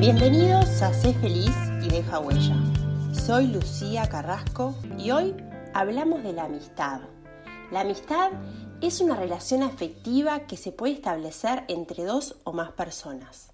Bienvenidos 0.00 0.80
a 0.80 0.94
Sé 0.94 1.12
Feliz 1.14 1.50
y 1.82 1.88
Deja 1.88 2.20
Huella. 2.20 2.54
Soy 3.12 3.48
Lucía 3.48 4.08
Carrasco 4.08 4.76
y 4.96 5.10
hoy 5.10 5.34
hablamos 5.74 6.22
de 6.22 6.32
la 6.32 6.44
amistad. 6.44 7.00
La 7.72 7.80
amistad 7.80 8.30
es 8.80 9.00
una 9.00 9.16
relación 9.16 9.64
afectiva 9.64 10.46
que 10.46 10.56
se 10.56 10.70
puede 10.70 10.92
establecer 10.94 11.64
entre 11.66 12.04
dos 12.04 12.36
o 12.44 12.52
más 12.52 12.70
personas, 12.70 13.50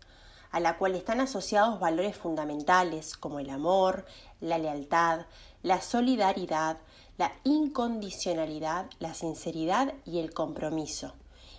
a 0.51 0.61
la 0.61 0.77
cual 0.77 0.95
están 0.97 1.21
asociados 1.21 1.81
valores 1.81 2.15
fundamentales 2.15 3.17
como 3.17 3.41
el 3.41 3.49
amor, 3.49 4.05
la 4.43 4.59
lealtad, 4.59 5.21
la 5.63 5.81
solidaridad, 5.81 6.77
la 7.17 7.33
incondicionalidad, 7.45 8.85
la 8.99 9.15
sinceridad 9.15 9.95
y 10.05 10.19
el 10.19 10.35
compromiso, 10.35 11.15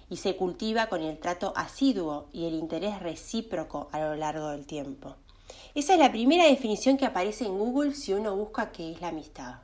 y 0.09 0.17
se 0.17 0.35
cultiva 0.35 0.87
con 0.87 1.01
el 1.01 1.19
trato 1.19 1.53
asiduo 1.55 2.27
y 2.31 2.45
el 2.45 2.53
interés 2.53 2.99
recíproco 2.99 3.89
a 3.91 3.99
lo 3.99 4.15
largo 4.15 4.49
del 4.49 4.65
tiempo. 4.65 5.15
Esa 5.73 5.93
es 5.93 5.99
la 5.99 6.11
primera 6.11 6.45
definición 6.45 6.97
que 6.97 7.05
aparece 7.05 7.45
en 7.45 7.57
Google 7.57 7.93
si 7.93 8.13
uno 8.13 8.35
busca 8.35 8.71
qué 8.71 8.91
es 8.91 9.01
la 9.01 9.09
amistad. 9.09 9.55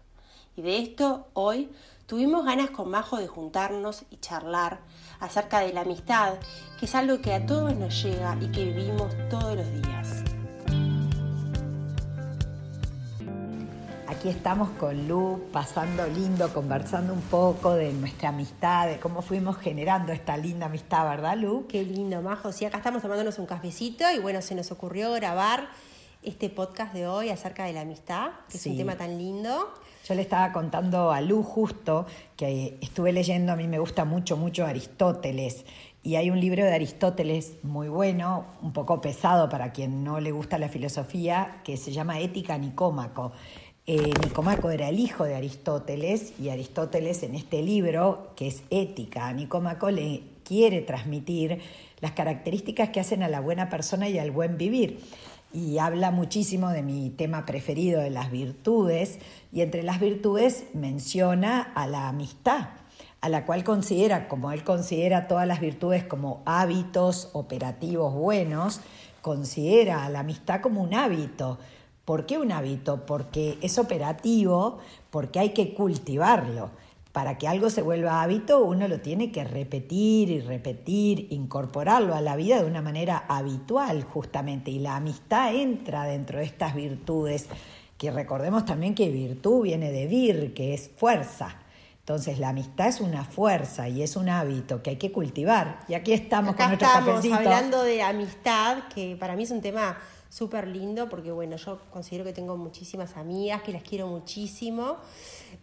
Y 0.55 0.61
de 0.61 0.79
esto 0.79 1.27
hoy 1.33 1.69
tuvimos 2.05 2.43
ganas 2.43 2.71
con 2.71 2.89
Majo 2.89 3.17
de 3.17 3.27
juntarnos 3.27 4.03
y 4.09 4.17
charlar 4.17 4.81
acerca 5.19 5.61
de 5.61 5.71
la 5.71 5.81
amistad, 5.81 6.33
que 6.79 6.85
es 6.85 6.95
algo 6.95 7.21
que 7.21 7.33
a 7.33 7.45
todos 7.45 7.75
nos 7.75 8.03
llega 8.03 8.37
y 8.41 8.51
que 8.51 8.65
vivimos 8.65 9.13
todos 9.29 9.55
los 9.55 9.71
días. 9.81 10.00
Aquí 14.21 14.29
estamos 14.29 14.69
con 14.77 15.07
Lu, 15.07 15.45
pasando 15.51 16.05
lindo, 16.05 16.53
conversando 16.53 17.11
un 17.11 17.21
poco 17.21 17.73
de 17.73 17.91
nuestra 17.91 18.29
amistad, 18.29 18.87
de 18.87 18.99
cómo 18.99 19.23
fuimos 19.23 19.57
generando 19.57 20.11
esta 20.11 20.37
linda 20.37 20.67
amistad, 20.67 21.09
¿verdad, 21.09 21.35
Lu? 21.37 21.65
Qué 21.67 21.83
lindo, 21.83 22.21
Majo. 22.21 22.51
Sí, 22.51 22.63
acá 22.65 22.77
estamos 22.77 23.01
tomándonos 23.01 23.39
un 23.39 23.47
cafecito 23.47 24.03
y 24.15 24.19
bueno, 24.19 24.43
se 24.43 24.53
nos 24.53 24.71
ocurrió 24.71 25.11
grabar 25.13 25.69
este 26.21 26.51
podcast 26.51 26.93
de 26.93 27.07
hoy 27.07 27.29
acerca 27.29 27.65
de 27.65 27.73
la 27.73 27.81
amistad, 27.81 28.27
que 28.47 28.57
es 28.57 28.65
un 28.67 28.77
tema 28.77 28.95
tan 28.95 29.17
lindo. 29.17 29.73
Yo 30.07 30.13
le 30.13 30.21
estaba 30.21 30.51
contando 30.51 31.11
a 31.11 31.19
Lu 31.19 31.41
justo 31.41 32.05
que 32.37 32.77
estuve 32.79 33.13
leyendo, 33.13 33.53
a 33.53 33.55
mí 33.55 33.67
me 33.67 33.79
gusta 33.79 34.05
mucho, 34.05 34.37
mucho 34.37 34.67
Aristóteles. 34.67 35.65
Y 36.03 36.17
hay 36.17 36.29
un 36.29 36.39
libro 36.39 36.63
de 36.63 36.73
Aristóteles 36.75 37.55
muy 37.63 37.87
bueno, 37.87 38.45
un 38.61 38.71
poco 38.71 39.01
pesado 39.01 39.49
para 39.49 39.71
quien 39.71 40.03
no 40.03 40.19
le 40.19 40.31
gusta 40.31 40.59
la 40.59 40.69
filosofía, 40.69 41.61
que 41.63 41.75
se 41.75 41.91
llama 41.91 42.19
Ética 42.19 42.59
Nicómaco. 42.59 43.31
Eh, 43.87 44.13
Nicomaco 44.23 44.69
era 44.69 44.89
el 44.89 44.99
hijo 44.99 45.23
de 45.23 45.33
Aristóteles 45.33 46.39
y 46.39 46.49
Aristóteles 46.49 47.23
en 47.23 47.33
este 47.33 47.63
libro, 47.63 48.31
que 48.35 48.47
es 48.47 48.61
Ética, 48.69 49.27
a 49.27 49.33
Nicómaco 49.33 49.89
le 49.89 50.21
quiere 50.43 50.81
transmitir 50.81 51.59
las 51.99 52.11
características 52.11 52.89
que 52.89 52.99
hacen 52.99 53.23
a 53.23 53.27
la 53.27 53.39
buena 53.39 53.69
persona 53.69 54.07
y 54.07 54.19
al 54.19 54.29
buen 54.29 54.57
vivir. 54.57 54.99
Y 55.51 55.79
habla 55.79 56.11
muchísimo 56.11 56.69
de 56.69 56.83
mi 56.83 57.09
tema 57.09 57.47
preferido, 57.47 58.01
de 58.01 58.11
las 58.11 58.29
virtudes, 58.29 59.17
y 59.51 59.61
entre 59.61 59.81
las 59.81 59.99
virtudes 59.99 60.65
menciona 60.75 61.61
a 61.61 61.87
la 61.87 62.07
amistad, 62.07 62.69
a 63.19 63.29
la 63.29 63.47
cual 63.47 63.63
considera, 63.63 64.27
como 64.27 64.51
él 64.51 64.63
considera 64.63 65.27
todas 65.27 65.47
las 65.47 65.59
virtudes 65.59 66.03
como 66.03 66.43
hábitos 66.45 67.29
operativos 67.33 68.13
buenos, 68.13 68.79
considera 69.23 70.05
a 70.05 70.09
la 70.09 70.19
amistad 70.19 70.61
como 70.61 70.81
un 70.83 70.93
hábito 70.93 71.57
¿Por 72.11 72.25
qué 72.25 72.37
un 72.37 72.51
hábito? 72.51 73.05
Porque 73.05 73.57
es 73.61 73.79
operativo, 73.79 74.79
porque 75.11 75.39
hay 75.39 75.51
que 75.51 75.73
cultivarlo. 75.73 76.69
Para 77.13 77.37
que 77.37 77.47
algo 77.47 77.69
se 77.69 77.81
vuelva 77.81 78.21
hábito, 78.21 78.65
uno 78.65 78.89
lo 78.89 78.99
tiene 78.99 79.31
que 79.31 79.45
repetir 79.45 80.29
y 80.29 80.41
repetir, 80.41 81.27
incorporarlo 81.29 82.13
a 82.13 82.19
la 82.19 82.35
vida 82.35 82.61
de 82.61 82.69
una 82.69 82.81
manera 82.81 83.23
habitual, 83.29 84.03
justamente. 84.03 84.71
Y 84.71 84.79
la 84.79 84.97
amistad 84.97 85.55
entra 85.55 86.03
dentro 86.03 86.39
de 86.39 86.43
estas 86.43 86.75
virtudes, 86.75 87.47
que 87.97 88.11
recordemos 88.11 88.65
también 88.65 88.93
que 88.93 89.07
virtud 89.09 89.61
viene 89.61 89.89
de 89.89 90.07
vir, 90.07 90.53
que 90.53 90.73
es 90.73 90.91
fuerza. 90.97 91.55
Entonces 91.99 92.39
la 92.39 92.49
amistad 92.49 92.89
es 92.89 92.99
una 92.99 93.23
fuerza 93.23 93.87
y 93.87 94.03
es 94.03 94.17
un 94.17 94.27
hábito 94.27 94.83
que 94.83 94.89
hay 94.89 94.97
que 94.97 95.13
cultivar. 95.13 95.79
Y 95.87 95.93
aquí 95.93 96.11
estamos 96.11 96.57
con 96.57 96.67
nuestro 96.67 96.89
estamos 96.89 97.25
hablando 97.31 97.83
de 97.83 98.01
amistad, 98.01 98.79
que 98.93 99.15
para 99.17 99.37
mí 99.37 99.43
es 99.43 99.51
un 99.51 99.61
tema 99.61 99.97
súper 100.31 100.67
lindo 100.67 101.09
porque, 101.09 101.31
bueno, 101.31 101.57
yo 101.57 101.79
considero 101.91 102.23
que 102.23 102.31
tengo 102.31 102.55
muchísimas 102.55 103.17
amigas, 103.17 103.61
que 103.63 103.73
las 103.73 103.83
quiero 103.83 104.07
muchísimo 104.07 104.95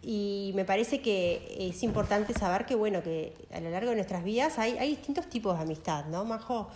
y 0.03 0.51
me 0.53 0.63
parece 0.63 1.01
que 1.01 1.55
es 1.59 1.81
importante 1.81 2.33
saber 2.33 2.67
que, 2.67 2.75
bueno, 2.75 3.01
que 3.01 3.33
a 3.51 3.59
lo 3.59 3.71
largo 3.71 3.89
de 3.89 3.95
nuestras 3.95 4.23
vidas 4.23 4.59
hay, 4.59 4.77
hay 4.77 4.89
distintos 4.89 5.27
tipos 5.27 5.57
de 5.57 5.63
amistad, 5.63 6.05
¿no, 6.05 6.23
Majo? 6.23 6.69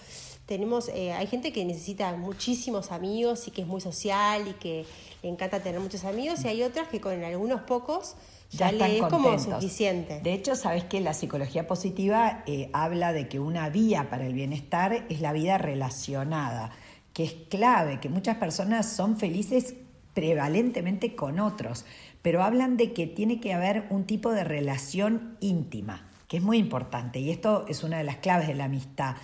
Tenemos, 0.47 0.89
eh, 0.89 1.13
hay 1.13 1.27
gente 1.27 1.53
que 1.53 1.63
necesita 1.63 2.11
muchísimos 2.15 2.91
amigos 2.91 3.47
y 3.47 3.51
que 3.51 3.61
es 3.61 3.67
muy 3.67 3.79
social 3.79 4.47
y 4.47 4.53
que 4.53 4.85
le 5.21 5.29
encanta 5.29 5.61
tener 5.61 5.79
muchos 5.79 6.03
amigos 6.03 6.43
y 6.43 6.47
hay 6.47 6.63
otras 6.63 6.87
que 6.89 6.99
con 6.99 7.23
algunos 7.23 7.61
pocos 7.61 8.15
ya, 8.49 8.71
le 8.71 8.97
es 8.97 9.03
como 9.03 9.37
suficiente. 9.39 10.19
De 10.21 10.33
hecho, 10.33 10.55
sabes 10.55 10.83
que 10.83 10.99
la 10.99 11.13
psicología 11.13 11.67
positiva 11.67 12.43
eh, 12.45 12.69
habla 12.73 13.13
de 13.13 13.29
que 13.29 13.39
una 13.39 13.69
vía 13.69 14.09
para 14.09 14.25
el 14.25 14.33
bienestar 14.33 15.05
es 15.09 15.21
la 15.21 15.31
vida 15.31 15.57
relacionada 15.57 16.71
que 17.13 17.23
es 17.23 17.33
clave, 17.49 17.99
que 17.99 18.09
muchas 18.09 18.37
personas 18.37 18.91
son 18.91 19.17
felices 19.17 19.75
prevalentemente 20.13 21.15
con 21.15 21.39
otros, 21.39 21.85
pero 22.21 22.43
hablan 22.43 22.77
de 22.77 22.93
que 22.93 23.07
tiene 23.07 23.39
que 23.39 23.53
haber 23.53 23.85
un 23.89 24.05
tipo 24.05 24.31
de 24.31 24.43
relación 24.43 25.37
íntima, 25.39 26.09
que 26.27 26.37
es 26.37 26.43
muy 26.43 26.57
importante, 26.57 27.19
y 27.19 27.29
esto 27.29 27.65
es 27.67 27.83
una 27.83 27.97
de 27.97 28.03
las 28.03 28.17
claves 28.17 28.47
de 28.47 28.55
la 28.55 28.65
amistad. 28.65 29.15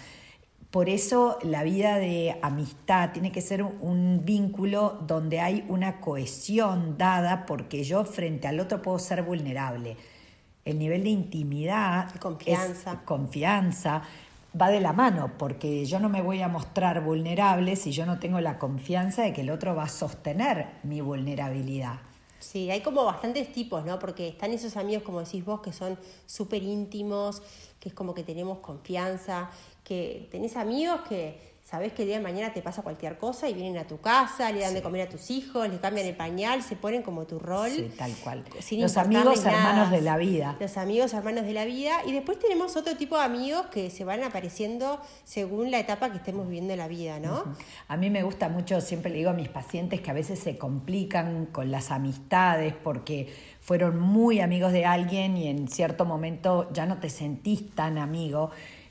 Por 0.72 0.88
eso 0.88 1.40
la 1.42 1.64
vida 1.64 1.98
de 1.98 2.38
amistad 2.44 3.12
tiene 3.12 3.32
que 3.32 3.42
ser 3.42 3.64
un 3.64 4.22
vínculo 4.24 5.00
donde 5.08 5.40
hay 5.40 5.66
una 5.68 6.00
cohesión 6.00 6.96
dada 6.96 7.48
porque 7.48 7.84
yo 7.84 8.06
frente 8.06 8.48
al 8.48 8.60
otro 8.60 8.82
puedo 8.82 9.00
ser 9.00 9.24
vulnerable. 9.24 9.98
El 10.66 10.78
nivel 10.78 11.04
de 11.04 11.10
intimidad, 11.10 12.14
confianza, 12.18 13.02
confianza 13.04 14.04
va 14.60 14.70
de 14.70 14.80
la 14.80 14.94
mano, 14.94 15.32
porque 15.38 15.86
yo 15.86 16.00
no 16.00 16.10
me 16.10 16.22
voy 16.22 16.42
a 16.42 16.48
mostrar 16.48 17.04
vulnerable 17.04 17.76
si 17.76 17.92
yo 17.92 18.06
no 18.06 18.20
tengo 18.20 18.40
la 18.40 18.58
confianza 18.58 19.24
de 19.24 19.34
que 19.34 19.42
el 19.42 19.50
otro 19.50 19.76
va 19.76 19.84
a 19.84 19.90
sostener 19.90 20.68
mi 20.84 21.02
vulnerabilidad. 21.02 22.00
Sí, 22.40 22.72
hay 22.72 22.82
como 22.82 23.04
bastantes 23.04 23.52
tipos, 23.52 23.84
¿no? 23.86 24.00
Porque 24.00 24.30
están 24.30 24.52
esos 24.52 24.78
amigos, 24.78 25.04
como 25.04 25.20
decís 25.20 25.44
vos, 25.44 25.60
que 25.60 25.74
son 25.74 26.00
súper 26.26 26.64
íntimos, 26.64 27.42
que 27.80 27.90
es 27.90 27.96
como 27.96 28.14
que 28.14 28.24
tenemos 28.24 28.60
confianza, 28.60 29.50
que 29.84 30.28
tenés 30.32 30.56
amigos 30.58 31.02
que 31.08 31.50
sabes 31.70 31.94
que 31.94 32.02
el 32.02 32.08
día 32.08 32.18
de 32.18 32.24
mañana 32.24 32.52
te 32.52 32.64
pasa 32.64 32.82
cualquier 32.82 33.20
cosa 33.20 33.48
y 33.48 33.54
vienen 33.54 33.78
a 33.78 33.86
tu 33.86 34.00
casa, 34.00 34.52
le 34.52 34.62
dan 34.62 34.74
de 34.74 34.82
comer 34.82 35.08
a 35.08 35.10
tus 35.10 35.30
hijos, 35.30 35.70
le 35.70 35.80
cambian 35.80 36.08
el 36.08 36.16
pañal, 36.16 36.64
se 36.64 36.76
ponen 36.76 37.04
como 37.04 37.28
tu 37.28 37.38
rol. 37.38 37.70
Sí, 37.70 37.92
tal 37.96 38.12
cual. 38.24 38.44
Los 38.72 38.98
amigos 38.98 39.46
hermanos 39.46 39.92
de 39.92 40.02
la 40.02 40.18
vida. 40.18 40.58
Los 40.60 40.78
amigos 40.78 41.14
hermanos 41.14 41.46
de 41.46 41.54
la 41.54 41.66
vida. 41.66 42.02
Y 42.08 42.12
después 42.12 42.40
tenemos 42.40 42.76
otro 42.76 42.98
tipo 42.98 43.18
de 43.18 43.24
amigos 43.24 43.68
que 43.68 43.92
se 43.92 44.04
van 44.04 44.24
apareciendo 44.24 45.00
según 45.24 45.70
la 45.70 45.78
etapa 45.78 46.10
que 46.10 46.18
estemos 46.18 46.48
viviendo 46.48 46.74
en 46.74 46.80
la 46.80 46.88
vida, 46.88 47.20
¿no? 47.20 47.44
A 47.88 47.98
mí 47.98 48.10
me 48.10 48.24
gusta 48.24 48.50
mucho, 48.50 48.82
siempre 48.82 49.12
le 49.12 49.18
digo 49.18 49.30
a 49.30 49.34
mis 49.34 49.50
pacientes 49.50 50.02
que 50.02 50.10
a 50.10 50.16
veces 50.16 50.40
se 50.40 50.58
complican 50.58 51.46
con 51.46 51.70
las 51.70 51.92
amistades 51.92 52.74
porque 52.84 53.32
fueron 53.70 54.00
muy 54.00 54.40
amigos 54.40 54.74
de 54.74 54.88
alguien 54.88 55.38
y 55.38 55.48
en 55.48 55.68
cierto 55.68 56.04
momento 56.04 56.74
ya 56.74 56.88
no 56.88 56.98
te 56.98 57.08
sentís 57.08 57.70
tan 57.76 58.00
amigo. 58.00 58.50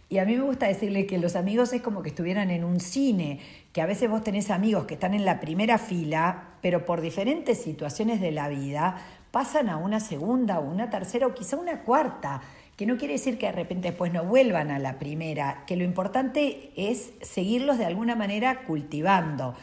Y 0.09 0.19
a 0.19 0.25
mí 0.25 0.37
me 0.37 0.45
gusta 0.45 0.69
decirle 0.69 1.05
que 1.05 1.19
los 1.19 1.35
amigos 1.35 1.73
es 1.73 1.83
como 1.83 2.01
que 2.01 2.11
estuvieran 2.11 2.53
en 2.53 2.63
un 2.63 2.79
cine, 2.79 3.41
que 3.73 3.83
a 3.83 3.87
veces 3.87 4.09
vos 4.09 4.23
tenés 4.23 4.53
amigos 4.53 4.85
que 4.85 4.95
están 4.95 5.15
en 5.15 5.25
la 5.25 5.41
primera 5.41 5.79
fila, 5.79 6.51
pero 6.63 6.85
por 6.85 7.01
diferentes 7.01 7.61
situaciones 7.61 8.21
de 8.21 8.31
la 8.31 8.49
vida 8.49 8.99
pasan 9.33 9.69
a 9.69 9.79
una 9.79 9.99
segunda 9.99 10.61
o 10.61 10.71
una 10.71 10.91
tercera 10.91 11.27
o 11.27 11.35
quizá 11.35 11.57
una 11.57 11.81
cuarta, 11.81 12.41
que 12.77 12.87
no 12.87 12.99
quiere 12.99 13.15
decir 13.15 13.37
que 13.37 13.47
de 13.47 13.53
repente 13.53 13.89
después 13.89 14.13
no 14.13 14.23
vuelvan 14.23 14.71
a 14.71 14.79
la 14.79 15.01
primera, 15.01 15.65
que 15.67 15.75
lo 15.75 15.83
importante 15.83 16.71
es 16.77 17.11
seguirlos 17.21 17.79
de 17.79 17.87
alguna 17.87 18.15
manera 18.15 18.63
cultivando 18.65 19.57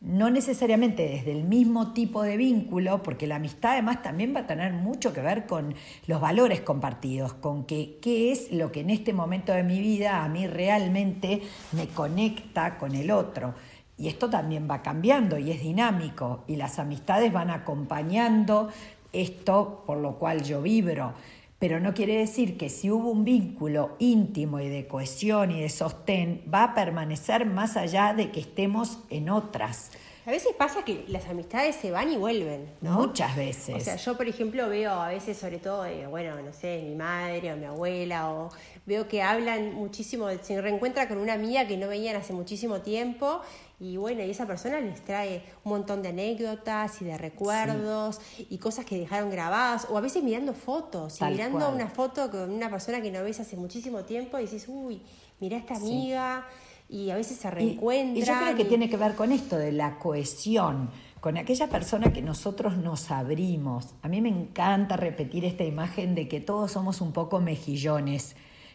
no 0.00 0.30
necesariamente 0.30 1.08
desde 1.08 1.32
el 1.32 1.44
mismo 1.44 1.92
tipo 1.92 2.22
de 2.22 2.36
vínculo, 2.36 3.02
porque 3.02 3.26
la 3.26 3.36
amistad 3.36 3.72
además 3.72 4.02
también 4.02 4.34
va 4.34 4.40
a 4.40 4.46
tener 4.46 4.72
mucho 4.72 5.12
que 5.12 5.20
ver 5.20 5.46
con 5.46 5.74
los 6.06 6.20
valores 6.20 6.60
compartidos, 6.60 7.34
con 7.34 7.64
que, 7.64 7.98
qué 8.00 8.30
es 8.30 8.52
lo 8.52 8.70
que 8.70 8.80
en 8.80 8.90
este 8.90 9.12
momento 9.12 9.52
de 9.52 9.64
mi 9.64 9.80
vida 9.80 10.22
a 10.22 10.28
mí 10.28 10.46
realmente 10.46 11.42
me 11.72 11.88
conecta 11.88 12.78
con 12.78 12.94
el 12.94 13.10
otro. 13.10 13.54
Y 13.96 14.06
esto 14.06 14.30
también 14.30 14.68
va 14.70 14.82
cambiando 14.82 15.38
y 15.38 15.50
es 15.50 15.60
dinámico 15.60 16.44
y 16.46 16.54
las 16.54 16.78
amistades 16.78 17.32
van 17.32 17.50
acompañando 17.50 18.68
esto 19.12 19.82
por 19.86 19.98
lo 19.98 20.16
cual 20.18 20.44
yo 20.44 20.62
vibro 20.62 21.14
pero 21.58 21.80
no 21.80 21.92
quiere 21.92 22.16
decir 22.16 22.56
que 22.56 22.68
si 22.68 22.90
hubo 22.90 23.10
un 23.10 23.24
vínculo 23.24 23.96
íntimo 23.98 24.60
y 24.60 24.68
de 24.68 24.86
cohesión 24.86 25.50
y 25.50 25.60
de 25.60 25.68
sostén, 25.68 26.42
va 26.52 26.62
a 26.64 26.74
permanecer 26.74 27.46
más 27.46 27.76
allá 27.76 28.14
de 28.14 28.30
que 28.30 28.40
estemos 28.40 29.00
en 29.10 29.28
otras. 29.28 29.90
A 30.24 30.30
veces 30.30 30.52
pasa 30.58 30.84
que 30.84 31.06
las 31.08 31.26
amistades 31.26 31.74
se 31.76 31.90
van 31.90 32.12
y 32.12 32.16
vuelven, 32.18 32.68
¿no? 32.82 32.98
Muchas 32.98 33.34
veces. 33.34 33.74
O 33.74 33.80
sea, 33.80 33.96
yo 33.96 34.14
por 34.14 34.28
ejemplo 34.28 34.68
veo 34.68 34.92
a 34.92 35.08
veces, 35.08 35.38
sobre 35.38 35.58
todo, 35.58 35.86
bueno, 36.10 36.36
no 36.42 36.52
sé, 36.52 36.82
mi 36.86 36.94
madre 36.94 37.52
o 37.52 37.56
mi 37.56 37.64
abuela, 37.64 38.30
o 38.30 38.50
veo 38.84 39.08
que 39.08 39.22
hablan 39.22 39.72
muchísimo, 39.72 40.28
se 40.42 40.60
reencuentra 40.60 41.08
con 41.08 41.16
una 41.16 41.32
amiga 41.32 41.66
que 41.66 41.78
no 41.78 41.88
veían 41.88 42.14
hace 42.14 42.34
muchísimo 42.34 42.82
tiempo 42.82 43.40
y 43.80 43.96
bueno, 43.96 44.24
y 44.24 44.30
esa 44.30 44.46
persona 44.46 44.80
les 44.80 45.04
trae 45.04 45.42
un 45.64 45.70
montón 45.70 46.02
de 46.02 46.08
anécdotas 46.08 47.00
y 47.00 47.04
de 47.04 47.16
recuerdos 47.16 48.20
y 48.50 48.58
cosas 48.58 48.84
que 48.84 48.98
dejaron 48.98 49.30
grabadas, 49.30 49.86
o 49.88 49.96
a 49.96 50.00
veces 50.00 50.24
mirando 50.24 50.52
fotos, 50.52 51.20
y 51.20 51.24
mirando 51.24 51.70
una 51.70 51.88
foto 51.88 52.28
con 52.30 52.50
una 52.50 52.68
persona 52.70 53.00
que 53.00 53.12
no 53.12 53.22
ves 53.22 53.38
hace 53.38 53.56
muchísimo 53.56 54.02
tiempo 54.02 54.38
y 54.38 54.42
dices, 54.42 54.66
uy, 54.66 55.00
mira 55.38 55.56
esta 55.56 55.76
amiga, 55.76 56.44
y 56.88 57.10
a 57.10 57.16
veces 57.16 57.36
se 57.38 57.50
reencuentran. 57.50 58.16
Y, 58.16 58.22
yo 58.22 58.34
creo 58.36 58.56
que 58.56 58.64
tiene 58.64 58.88
que 58.88 58.96
ver 58.96 59.14
con 59.14 59.30
esto 59.30 59.56
de 59.56 59.70
la 59.70 59.98
cohesión, 59.98 60.90
con 61.20 61.36
aquella 61.36 61.68
persona 61.68 62.12
que 62.12 62.22
nosotros 62.22 62.76
nos 62.76 63.12
abrimos. 63.12 63.94
A 64.02 64.08
mí 64.08 64.20
me 64.20 64.28
encanta 64.28 64.96
repetir 64.96 65.44
esta 65.44 65.62
imagen 65.64 66.16
de 66.16 66.26
que 66.26 66.40
todos 66.40 66.72
somos 66.72 67.00
un 67.00 67.12
poco 67.12 67.40
mejillones, 67.40 68.34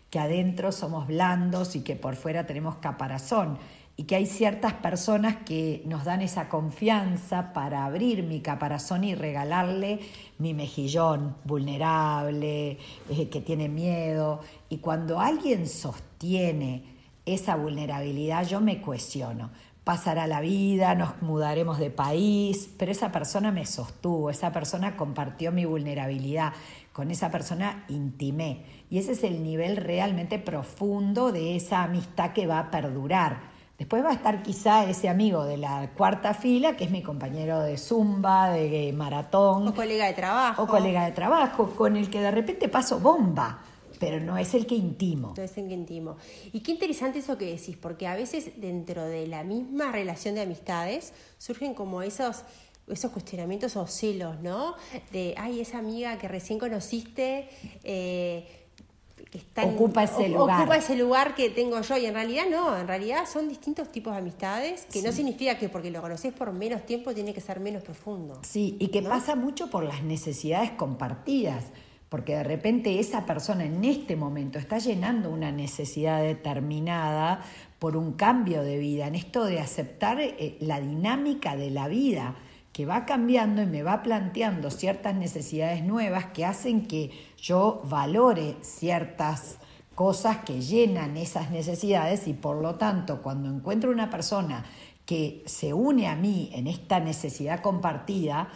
que 0.09 0.19
adentro 0.19 0.71
somos 0.71 1.07
blandos 1.07 1.75
y 1.75 1.81
que 1.81 1.95
por 1.95 2.15
fuera 2.15 2.45
tenemos 2.45 2.75
caparazón 2.75 3.57
y 3.95 4.05
que 4.05 4.15
hay 4.15 4.25
ciertas 4.25 4.73
personas 4.73 5.37
que 5.45 5.83
nos 5.85 6.03
dan 6.03 6.21
esa 6.21 6.49
confianza 6.49 7.53
para 7.53 7.85
abrir 7.85 8.23
mi 8.23 8.41
caparazón 8.41 9.03
y 9.03 9.13
regalarle 9.13 9.99
mi 10.39 10.55
mejillón 10.55 11.35
vulnerable, 11.43 12.79
eh, 13.09 13.29
que 13.29 13.41
tiene 13.41 13.69
miedo. 13.69 14.39
Y 14.69 14.77
cuando 14.77 15.19
alguien 15.19 15.67
sostiene 15.67 16.83
esa 17.25 17.55
vulnerabilidad, 17.55 18.47
yo 18.47 18.61
me 18.61 18.81
cuestiono. 18.81 19.51
Pasará 19.83 20.25
la 20.25 20.41
vida, 20.41 20.95
nos 20.95 21.21
mudaremos 21.21 21.77
de 21.77 21.91
país, 21.91 22.73
pero 22.79 22.91
esa 22.91 23.11
persona 23.11 23.51
me 23.51 23.65
sostuvo, 23.65 24.29
esa 24.29 24.51
persona 24.51 24.95
compartió 24.95 25.51
mi 25.51 25.65
vulnerabilidad, 25.65 26.53
con 26.93 27.11
esa 27.11 27.29
persona 27.29 27.85
intimé. 27.89 28.63
Y 28.89 28.97
ese 28.97 29.11
es 29.11 29.23
el 29.23 29.43
nivel 29.43 29.77
realmente 29.77 30.39
profundo 30.39 31.31
de 31.31 31.55
esa 31.55 31.83
amistad 31.83 32.31
que 32.31 32.47
va 32.47 32.59
a 32.59 32.71
perdurar 32.71 33.52
Después 33.83 34.01
va 34.01 34.11
a 34.11 34.13
estar 34.13 34.41
quizá 34.41 34.89
ese 34.89 35.09
amigo 35.09 35.43
de 35.43 35.57
la 35.57 35.91
cuarta 35.97 36.33
fila, 36.33 36.77
que 36.77 36.85
es 36.85 36.89
mi 36.89 37.03
compañero 37.03 37.59
de 37.59 37.77
zumba, 37.77 38.49
de 38.49 38.93
maratón. 38.93 39.67
O 39.67 39.75
colega 39.75 40.05
de 40.05 40.13
trabajo. 40.13 40.63
O 40.63 40.67
colega 40.67 41.03
de 41.03 41.11
trabajo, 41.11 41.69
con 41.75 41.97
el 41.97 42.09
que 42.09 42.21
de 42.21 42.31
repente 42.31 42.69
paso 42.69 43.01
bomba, 43.01 43.61
pero 43.99 44.21
no 44.21 44.37
es 44.37 44.53
el 44.53 44.65
que 44.65 44.75
intimo. 44.75 45.33
No 45.35 45.43
es 45.43 45.57
el 45.57 45.67
que 45.67 45.73
intimo. 45.73 46.15
Y 46.53 46.61
qué 46.61 46.71
interesante 46.71 47.19
eso 47.19 47.37
que 47.37 47.43
decís, 47.43 47.75
porque 47.75 48.07
a 48.07 48.15
veces 48.15 48.53
dentro 48.55 49.03
de 49.03 49.27
la 49.27 49.43
misma 49.43 49.91
relación 49.91 50.35
de 50.35 50.43
amistades 50.43 51.13
surgen 51.37 51.73
como 51.73 52.01
esos 52.01 52.45
esos 52.87 53.11
cuestionamientos 53.11 53.75
o 53.75 53.87
celos, 53.87 54.39
¿no? 54.41 54.75
De, 55.11 55.35
ay, 55.37 55.61
esa 55.61 55.79
amiga 55.79 56.17
que 56.17 56.27
recién 56.27 56.59
conociste, 56.59 57.49
eh, 57.83 58.62
ocupa 59.63 60.03
ese 60.03 60.29
lugar. 60.29 60.61
Ocupa 60.61 60.77
ese 60.77 60.95
lugar 60.95 61.35
que 61.35 61.49
tengo 61.49 61.79
yo 61.81 61.97
y 61.97 62.05
en 62.05 62.13
realidad 62.13 62.43
no, 62.49 62.77
en 62.77 62.87
realidad 62.87 63.25
son 63.31 63.49
distintos 63.49 63.91
tipos 63.91 64.13
de 64.13 64.19
amistades 64.19 64.85
que 64.91 65.01
no 65.01 65.11
significa 65.11 65.57
que 65.57 65.69
porque 65.69 65.91
lo 65.91 66.01
conoces 66.01 66.33
por 66.33 66.51
menos 66.51 66.85
tiempo 66.85 67.13
tiene 67.13 67.33
que 67.33 67.41
ser 67.41 67.59
menos 67.59 67.83
profundo. 67.83 68.39
Sí, 68.43 68.77
y 68.79 68.87
que 68.89 69.01
pasa 69.01 69.35
mucho 69.35 69.69
por 69.69 69.83
las 69.83 70.03
necesidades 70.03 70.71
compartidas, 70.71 71.65
porque 72.09 72.35
de 72.35 72.43
repente 72.43 72.99
esa 72.99 73.25
persona 73.25 73.65
en 73.65 73.83
este 73.83 74.15
momento 74.15 74.59
está 74.59 74.77
llenando 74.77 75.29
una 75.29 75.51
necesidad 75.51 76.21
determinada 76.21 77.43
por 77.79 77.97
un 77.97 78.13
cambio 78.13 78.61
de 78.63 78.77
vida, 78.77 79.07
en 79.07 79.15
esto 79.15 79.45
de 79.45 79.59
aceptar 79.59 80.19
eh, 80.21 80.57
la 80.61 80.79
dinámica 80.79 81.55
de 81.55 81.71
la 81.71 81.87
vida 81.87 82.35
que 82.73 82.87
va 82.87 83.05
cambiando 83.05 83.61
y 83.61 83.67
me 83.67 83.83
va 83.83 84.01
planteando 84.01 84.71
ciertas 84.71 85.15
necesidades 85.15 85.83
nuevas 85.83 86.25
que 86.33 86.43
hacen 86.43 86.87
que 86.87 87.11
yo 87.37 87.83
valore 87.85 88.57
ciertas 88.61 89.59
cosas 89.93 90.37
que 90.37 90.59
llenan 90.59 91.15
esas 91.15 91.51
necesidades 91.51 92.27
y 92.27 92.33
por 92.33 92.57
lo 92.61 92.75
tanto 92.75 93.21
cuando 93.21 93.47
encuentro 93.49 93.91
una 93.91 94.09
persona 94.09 94.65
que 95.05 95.43
se 95.45 95.73
une 95.73 96.07
a 96.07 96.15
mí 96.15 96.49
en 96.53 96.65
esta 96.65 96.99
necesidad 96.99 97.61
compartida, 97.61 98.49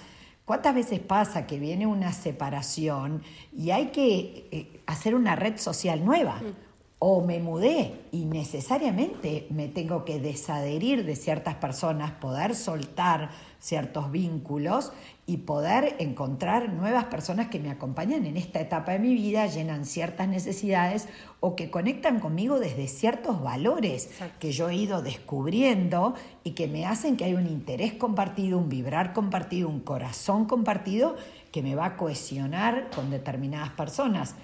¿cuántas 0.45 0.73
veces 0.73 0.99
pasa 0.99 1.45
que 1.45 1.59
viene 1.59 1.85
una 1.85 2.11
separación 2.11 3.21
y 3.55 3.69
hay 3.69 3.87
que 3.87 4.47
eh, 4.51 4.81
hacer 4.87 5.13
una 5.13 5.35
red 5.35 5.57
social 5.57 6.03
nueva? 6.03 6.35
Mm. 6.35 6.67
O 6.99 7.23
me 7.23 7.37
mudé 7.37 7.93
y 8.11 8.25
necesariamente 8.25 9.45
me 9.51 9.67
tengo 9.67 10.03
que 10.03 10.19
desadherir 10.19 11.05
de 11.05 11.15
ciertas 11.15 11.53
personas, 11.53 12.13
poder 12.13 12.55
soltar 12.55 13.29
ciertos 13.59 14.11
vínculos 14.11 14.91
y 15.25 15.37
poder 15.37 15.95
encontrar 15.99 16.71
nuevas 16.71 17.05
personas 17.05 17.47
que 17.47 17.59
me 17.59 17.69
acompañan 17.69 18.25
en 18.25 18.37
esta 18.37 18.61
etapa 18.61 18.93
de 18.93 18.99
mi 18.99 19.13
vida, 19.13 19.47
llenan 19.47 19.85
ciertas 19.85 20.27
necesidades 20.27 21.07
o 21.39 21.55
que 21.55 21.69
conectan 21.69 22.19
conmigo 22.19 22.59
desde 22.59 22.87
ciertos 22.87 23.41
valores 23.41 24.09
que 24.39 24.51
yo 24.51 24.69
he 24.69 24.75
ido 24.75 25.01
descubriendo 25.01 26.15
y 26.43 26.51
que 26.51 26.67
me 26.67 26.85
hacen 26.85 27.17
que 27.17 27.25
hay 27.25 27.33
un 27.33 27.47
interés 27.47 27.93
compartido, 27.93 28.57
un 28.57 28.69
vibrar 28.69 29.13
compartido, 29.13 29.67
un 29.67 29.81
corazón 29.81 30.45
compartido 30.45 31.15
que 31.51 31.61
me 31.61 31.75
va 31.75 31.85
a 31.85 31.97
cohesionar 31.97 32.89
con 32.95 33.09
determinadas 33.09 33.71
personas. 33.71 34.35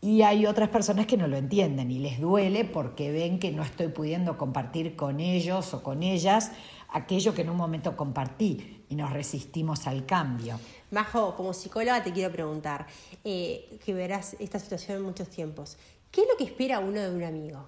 Y 0.00 0.22
hay 0.22 0.46
otras 0.46 0.68
personas 0.68 1.06
que 1.06 1.16
no 1.16 1.26
lo 1.26 1.36
entienden 1.36 1.90
y 1.90 1.98
les 1.98 2.20
duele 2.20 2.64
porque 2.64 3.10
ven 3.10 3.38
que 3.38 3.50
no 3.50 3.62
estoy 3.62 3.88
pudiendo 3.88 4.36
compartir 4.36 4.94
con 4.94 5.20
ellos 5.20 5.72
o 5.74 5.82
con 5.82 6.02
ellas 6.02 6.52
aquello 6.90 7.34
que 7.34 7.42
en 7.42 7.50
un 7.50 7.56
momento 7.56 7.96
compartí 7.96 8.84
y 8.88 8.94
nos 8.94 9.12
resistimos 9.12 9.86
al 9.86 10.06
cambio. 10.06 10.58
Majo, 10.90 11.34
como 11.34 11.52
psicóloga 11.52 12.02
te 12.02 12.12
quiero 12.12 12.32
preguntar, 12.32 12.86
eh, 13.24 13.78
que 13.84 13.94
verás 13.94 14.36
esta 14.38 14.58
situación 14.58 14.98
en 14.98 15.02
muchos 15.04 15.28
tiempos, 15.28 15.76
¿qué 16.10 16.22
es 16.22 16.28
lo 16.30 16.36
que 16.36 16.44
espera 16.44 16.78
uno 16.78 17.00
de 17.00 17.10
un 17.10 17.24
amigo? 17.24 17.66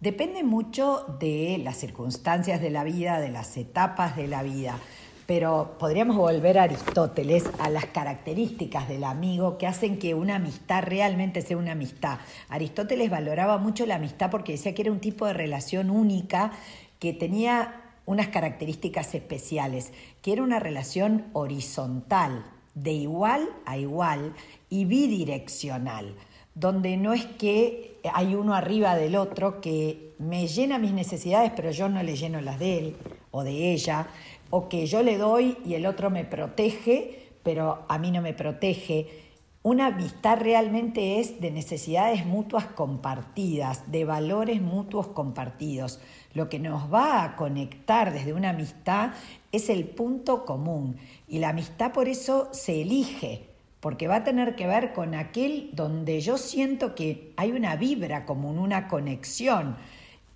Depende 0.00 0.42
mucho 0.42 1.04
de 1.20 1.60
las 1.62 1.76
circunstancias 1.76 2.60
de 2.62 2.70
la 2.70 2.84
vida, 2.84 3.20
de 3.20 3.28
las 3.28 3.56
etapas 3.58 4.16
de 4.16 4.28
la 4.28 4.42
vida, 4.42 4.78
pero 5.30 5.76
podríamos 5.78 6.16
volver 6.16 6.58
a 6.58 6.64
Aristóteles, 6.64 7.44
a 7.60 7.70
las 7.70 7.86
características 7.86 8.88
del 8.88 9.04
amigo 9.04 9.58
que 9.58 9.68
hacen 9.68 10.00
que 10.00 10.12
una 10.12 10.34
amistad 10.34 10.82
realmente 10.82 11.40
sea 11.40 11.56
una 11.56 11.70
amistad. 11.70 12.18
Aristóteles 12.48 13.10
valoraba 13.10 13.56
mucho 13.56 13.86
la 13.86 13.94
amistad 13.94 14.28
porque 14.28 14.50
decía 14.50 14.74
que 14.74 14.82
era 14.82 14.90
un 14.90 14.98
tipo 14.98 15.26
de 15.26 15.32
relación 15.32 15.88
única 15.88 16.50
que 16.98 17.12
tenía 17.12 17.80
unas 18.06 18.26
características 18.26 19.14
especiales, 19.14 19.92
que 20.20 20.32
era 20.32 20.42
una 20.42 20.58
relación 20.58 21.26
horizontal, 21.32 22.44
de 22.74 22.90
igual 22.90 23.48
a 23.66 23.78
igual 23.78 24.34
y 24.68 24.84
bidireccional, 24.84 26.12
donde 26.56 26.96
no 26.96 27.12
es 27.12 27.24
que 27.26 28.00
hay 28.12 28.34
uno 28.34 28.54
arriba 28.54 28.96
del 28.96 29.14
otro 29.14 29.60
que 29.60 30.10
me 30.18 30.48
llena 30.48 30.80
mis 30.80 30.92
necesidades, 30.92 31.52
pero 31.54 31.70
yo 31.70 31.88
no 31.88 32.02
le 32.02 32.16
lleno 32.16 32.40
las 32.40 32.58
de 32.58 32.78
él 32.78 32.96
o 33.30 33.44
de 33.44 33.72
ella, 33.72 34.08
o 34.50 34.68
que 34.68 34.86
yo 34.86 35.02
le 35.02 35.16
doy 35.16 35.56
y 35.64 35.74
el 35.74 35.86
otro 35.86 36.10
me 36.10 36.24
protege, 36.24 37.30
pero 37.42 37.84
a 37.88 37.98
mí 37.98 38.10
no 38.10 38.20
me 38.20 38.34
protege. 38.34 39.30
Una 39.62 39.86
amistad 39.86 40.38
realmente 40.40 41.20
es 41.20 41.40
de 41.40 41.50
necesidades 41.50 42.24
mutuas 42.24 42.64
compartidas, 42.64 43.90
de 43.92 44.04
valores 44.04 44.60
mutuos 44.62 45.08
compartidos. 45.08 46.00
Lo 46.32 46.48
que 46.48 46.58
nos 46.58 46.92
va 46.92 47.22
a 47.22 47.36
conectar 47.36 48.12
desde 48.12 48.32
una 48.32 48.50
amistad 48.50 49.10
es 49.52 49.68
el 49.68 49.84
punto 49.84 50.46
común 50.46 50.96
y 51.28 51.38
la 51.40 51.50
amistad 51.50 51.92
por 51.92 52.08
eso 52.08 52.48
se 52.52 52.82
elige, 52.82 53.48
porque 53.80 54.08
va 54.08 54.16
a 54.16 54.24
tener 54.24 54.56
que 54.56 54.66
ver 54.66 54.92
con 54.92 55.14
aquel 55.14 55.70
donde 55.74 56.20
yo 56.20 56.38
siento 56.38 56.94
que 56.94 57.32
hay 57.36 57.52
una 57.52 57.76
vibra 57.76 58.24
común, 58.24 58.58
una 58.58 58.88
conexión. 58.88 59.76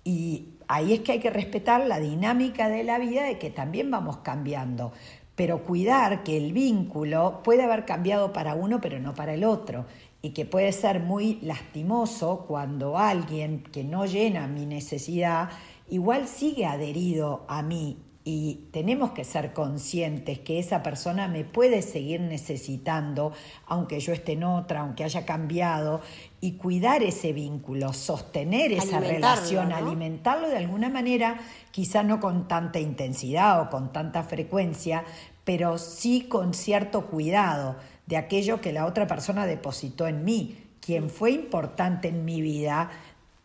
Y 0.03 0.49
ahí 0.67 0.93
es 0.93 0.99
que 1.01 1.13
hay 1.13 1.19
que 1.19 1.29
respetar 1.29 1.85
la 1.85 1.99
dinámica 1.99 2.69
de 2.69 2.83
la 2.83 2.97
vida 2.99 3.23
de 3.23 3.37
que 3.37 3.49
también 3.49 3.91
vamos 3.91 4.17
cambiando. 4.17 4.91
Pero 5.35 5.63
cuidar 5.63 6.23
que 6.23 6.37
el 6.37 6.53
vínculo 6.53 7.41
puede 7.43 7.63
haber 7.63 7.85
cambiado 7.85 8.31
para 8.31 8.55
uno, 8.55 8.79
pero 8.79 8.99
no 8.99 9.13
para 9.13 9.33
el 9.33 9.43
otro, 9.43 9.85
y 10.21 10.29
que 10.29 10.45
puede 10.45 10.71
ser 10.71 11.01
muy 11.01 11.39
lastimoso 11.41 12.45
cuando 12.47 12.97
alguien 12.97 13.63
que 13.63 13.83
no 13.83 14.05
llena 14.05 14.47
mi 14.47 14.65
necesidad 14.65 15.49
igual 15.89 16.27
sigue 16.27 16.65
adherido 16.65 17.45
a 17.47 17.61
mí 17.61 17.97
y 18.27 18.69
tenemos 18.71 19.11
que 19.11 19.23
ser 19.23 19.53
conscientes 19.53 20.39
que 20.39 20.57
esa 20.57 20.81
persona 20.81 21.27
me 21.27 21.43
puede 21.43 21.83
seguir 21.83 22.21
necesitando, 22.21 23.33
aunque 23.67 23.99
yo 23.99 24.13
esté 24.13 24.31
en 24.31 24.43
otra, 24.43 24.81
aunque 24.81 25.03
haya 25.03 25.27
cambiado, 25.27 26.01
y 26.41 26.53
cuidar 26.53 27.03
ese 27.03 27.33
vínculo, 27.33 27.93
sostener 27.93 28.71
esa 28.71 28.99
relación, 28.99 29.71
alimentarlo 29.71 30.49
de 30.49 30.57
alguna 30.57 30.89
manera, 30.89 31.39
quizá 31.69 32.01
no 32.01 32.19
con 32.19 32.47
tanta 32.47 32.79
intensidad 32.79 33.61
o 33.61 33.69
con 33.69 33.93
tanta 33.93 34.23
frecuencia, 34.23 35.05
pero 35.43 35.77
sí 35.77 36.21
con 36.27 36.55
cierto 36.55 37.05
cuidado 37.05 37.75
de 38.07 38.17
aquello 38.17 38.59
que 38.59 38.73
la 38.73 38.87
otra 38.87 39.05
persona 39.05 39.45
depositó 39.45 40.07
en 40.07 40.25
mí. 40.25 40.57
Quien 40.81 41.11
fue 41.11 41.29
importante 41.31 42.07
en 42.07 42.25
mi 42.25 42.41
vida 42.41 42.89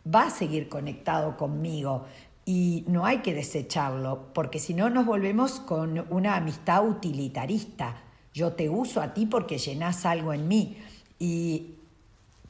va 0.06 0.28
a 0.28 0.30
seguir 0.30 0.70
conectado 0.70 1.36
conmigo 1.36 2.06
y 2.50 2.82
no 2.88 3.06
hay 3.06 3.18
que 3.18 3.32
desecharlo, 3.32 4.32
porque 4.34 4.58
si 4.58 4.74
no 4.74 4.90
nos 4.90 5.06
volvemos 5.06 5.60
con 5.60 6.04
una 6.10 6.34
amistad 6.34 6.84
utilitarista. 6.84 8.02
Yo 8.34 8.54
te 8.54 8.68
uso 8.68 9.00
a 9.00 9.14
ti 9.14 9.26
porque 9.26 9.56
llenas 9.56 10.04
algo 10.04 10.32
en 10.32 10.48
mí. 10.48 10.76
Y 11.20 11.76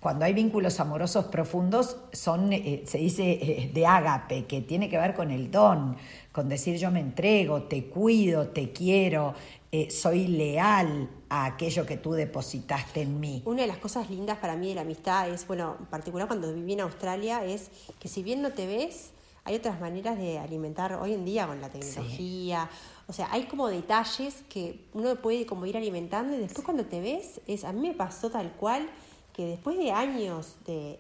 cuando 0.00 0.24
hay 0.24 0.32
vínculos 0.32 0.80
amorosos 0.80 1.26
profundos, 1.26 1.98
son, 2.14 2.50
eh, 2.54 2.82
se 2.86 2.96
dice 2.96 3.30
eh, 3.30 3.70
de 3.74 3.86
ágape, 3.86 4.46
que 4.46 4.62
tiene 4.62 4.88
que 4.88 4.96
ver 4.96 5.14
con 5.14 5.30
el 5.30 5.50
don, 5.50 5.98
con 6.32 6.48
decir 6.48 6.78
yo 6.78 6.90
me 6.90 7.00
entrego, 7.00 7.64
te 7.64 7.84
cuido, 7.84 8.48
te 8.48 8.72
quiero, 8.72 9.34
eh, 9.70 9.90
soy 9.90 10.28
leal 10.28 11.10
a 11.28 11.44
aquello 11.44 11.84
que 11.84 11.98
tú 11.98 12.12
depositaste 12.12 13.02
en 13.02 13.20
mí. 13.20 13.42
Una 13.44 13.60
de 13.60 13.68
las 13.68 13.76
cosas 13.76 14.08
lindas 14.08 14.38
para 14.38 14.56
mí 14.56 14.68
de 14.68 14.76
la 14.76 14.80
amistad 14.80 15.28
es, 15.28 15.46
bueno, 15.46 15.76
en 15.78 15.84
particular 15.84 16.26
cuando 16.26 16.54
viví 16.54 16.72
en 16.72 16.80
Australia, 16.80 17.44
es 17.44 17.70
que 17.98 18.08
si 18.08 18.22
bien 18.22 18.40
no 18.40 18.52
te 18.52 18.66
ves, 18.66 19.10
hay 19.44 19.54
otras 19.54 19.80
maneras 19.80 20.18
de 20.18 20.38
alimentar 20.38 20.94
hoy 20.94 21.14
en 21.14 21.24
día 21.24 21.46
con 21.46 21.60
la 21.60 21.68
tecnología. 21.68 22.68
O 23.06 23.12
sea, 23.12 23.28
hay 23.32 23.44
como 23.44 23.68
detalles 23.68 24.44
que 24.48 24.84
uno 24.92 25.16
puede 25.16 25.46
como 25.46 25.66
ir 25.66 25.76
alimentando 25.76 26.36
y 26.36 26.40
después 26.40 26.64
cuando 26.64 26.84
te 26.84 27.00
ves, 27.00 27.40
es 27.46 27.64
a 27.64 27.72
mí 27.72 27.88
me 27.88 27.94
pasó 27.94 28.30
tal 28.30 28.52
cual 28.52 28.88
que 29.32 29.46
después 29.46 29.78
de 29.78 29.92
años 29.92 30.56
de, 30.66 30.98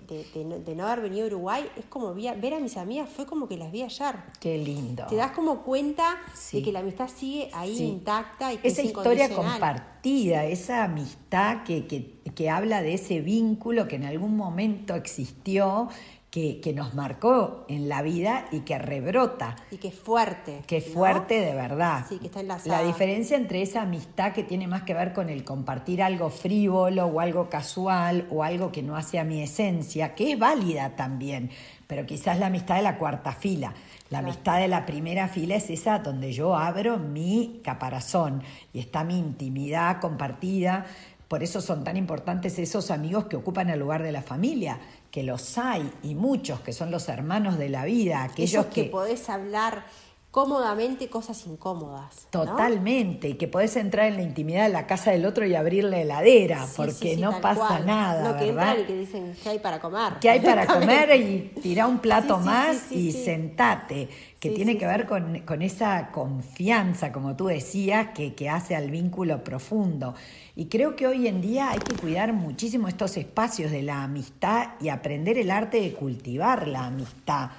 no, 0.76 0.86
haber 0.86 1.02
venido 1.02 1.24
a 1.24 1.26
Uruguay, 1.26 1.68
es 1.76 1.84
como 1.86 2.14
ver 2.14 2.54
a 2.54 2.60
mis 2.60 2.76
amigas, 2.76 3.08
fue 3.08 3.26
como 3.26 3.48
que 3.48 3.56
las 3.56 3.72
vi 3.72 3.82
ayer. 3.82 4.14
Qué 4.38 4.56
lindo. 4.56 5.04
Te 5.08 5.16
das 5.16 5.32
como 5.32 5.62
cuenta 5.62 6.16
de 6.52 6.62
que 6.62 6.72
la 6.72 6.78
amistad 6.78 7.08
sigue 7.08 7.50
ahí 7.52 7.82
intacta 7.82 8.52
y 8.52 8.58
que 8.58 8.68
Esa 8.68 8.82
historia 8.82 9.28
compartida, 9.34 10.44
esa 10.44 10.84
amistad 10.84 11.64
que, 11.64 11.86
que, 11.86 12.20
que 12.34 12.48
habla 12.48 12.82
de 12.82 12.94
ese 12.94 13.20
vínculo 13.20 13.88
que 13.88 13.96
en 13.96 14.04
algún 14.04 14.36
momento 14.36 14.94
existió 14.94 15.88
que, 16.30 16.72
nos 16.74 16.94
marcó 16.94 17.64
en 17.68 17.88
la 17.88 18.02
vida 18.02 18.46
y 18.52 18.60
que 18.60 18.78
rebrota. 18.78 19.56
Y 19.70 19.78
que 19.78 19.88
es 19.88 19.94
fuerte. 19.94 20.62
Que 20.66 20.76
es 20.76 20.86
fuerte 20.92 21.40
de 21.40 21.54
verdad. 21.54 22.06
Sí, 22.08 22.18
que 22.18 22.28
está 22.28 22.42
La 22.66 22.82
diferencia 22.82 23.36
entre 23.36 23.62
esa 23.62 23.82
amistad 23.82 24.32
que 24.32 24.44
tiene 24.44 24.68
más 24.68 24.82
que 24.82 24.94
ver 24.94 25.12
con 25.12 25.28
el 25.28 25.42
compartir 25.42 26.02
algo 26.02 26.30
frívolo 26.30 27.06
o 27.06 27.20
algo 27.20 27.48
casual 27.48 28.28
o 28.30 28.44
algo 28.44 28.70
que 28.70 28.82
no 28.82 28.96
hace 28.96 29.18
a 29.18 29.24
mi 29.24 29.42
esencia, 29.42 30.14
que 30.14 30.32
es 30.32 30.38
válida 30.38 30.94
también, 30.94 31.50
pero 31.88 32.06
quizás 32.06 32.38
la 32.38 32.46
amistad 32.46 32.76
de 32.76 32.82
la 32.82 32.96
cuarta 32.96 33.32
fila. 33.32 33.74
La 34.10 34.18
amistad 34.20 34.58
de 34.58 34.68
la 34.68 34.86
primera 34.86 35.26
fila 35.26 35.56
es 35.56 35.68
esa 35.70 35.98
donde 35.98 36.32
yo 36.32 36.56
abro 36.56 36.98
mi 36.98 37.60
caparazón 37.64 38.42
y 38.72 38.78
está 38.78 39.02
mi 39.02 39.18
intimidad 39.18 40.00
compartida. 40.00 40.86
Por 41.26 41.44
eso 41.44 41.60
son 41.60 41.84
tan 41.84 41.96
importantes 41.96 42.58
esos 42.58 42.90
amigos 42.90 43.26
que 43.26 43.36
ocupan 43.36 43.70
el 43.70 43.78
lugar 43.78 44.02
de 44.02 44.10
la 44.10 44.20
familia, 44.20 44.80
que 45.10 45.22
los 45.22 45.58
hay 45.58 45.90
y 46.02 46.14
muchos 46.14 46.60
que 46.60 46.72
son 46.72 46.90
los 46.90 47.08
hermanos 47.08 47.58
de 47.58 47.68
la 47.68 47.84
vida, 47.84 48.22
aquellos 48.22 48.66
que, 48.66 48.84
podés 48.84 49.28
hablar 49.28 49.84
cómodamente 50.30 51.08
cosas 51.08 51.44
incómodas. 51.46 52.28
Totalmente, 52.30 53.30
y 53.30 53.34
que 53.34 53.48
podés 53.48 53.76
entrar 53.76 54.06
en 54.06 54.16
la 54.16 54.22
intimidad 54.22 54.64
de 54.64 54.68
la 54.72 54.86
casa 54.86 55.10
del 55.10 55.26
otro 55.26 55.44
y 55.44 55.54
abrirle 55.56 55.90
la 55.90 56.00
heladera, 56.02 56.66
porque 56.76 57.16
no 57.16 57.40
pasa 57.40 57.80
nada, 57.80 58.32
no, 58.32 58.38
que 58.38 58.52
¿verdad? 58.52 58.76
y 58.78 58.84
que 58.84 58.96
dicen 58.96 59.34
que 59.42 59.48
hay 59.48 59.58
para 59.58 59.80
comer. 59.80 60.14
Que 60.20 60.30
hay 60.30 60.40
para 60.40 60.66
comer 60.66 61.20
y 61.20 61.60
tirar 61.60 61.88
un 61.88 61.98
plato 61.98 62.38
más 62.38 62.92
y 62.92 63.10
sentate, 63.10 64.08
que 64.38 64.50
tiene 64.50 64.78
que 64.78 64.86
ver 64.86 65.06
con, 65.06 65.40
con, 65.40 65.62
esa 65.62 66.10
confianza, 66.12 67.10
como 67.12 67.34
tú 67.34 67.46
decías, 67.46 68.10
que, 68.14 68.34
que 68.34 68.48
hace 68.48 68.76
al 68.76 68.90
vínculo 68.90 69.42
profundo. 69.42 70.14
Y 70.54 70.66
creo 70.66 70.94
que 70.94 71.06
hoy 71.06 71.26
en 71.26 71.40
día 71.40 71.70
hay 71.70 71.80
que 71.80 71.96
cuidar 71.96 72.32
muchísimo 72.32 72.86
estos 72.86 73.16
espacios 73.16 73.70
de 73.72 73.82
la 73.82 74.04
amistad 74.04 74.70
y 74.80 74.90
aprender 74.90 75.38
el 75.38 75.50
arte 75.50 75.80
de 75.80 75.92
cultivar 75.92 76.68
la 76.68 76.86
amistad. 76.86 77.50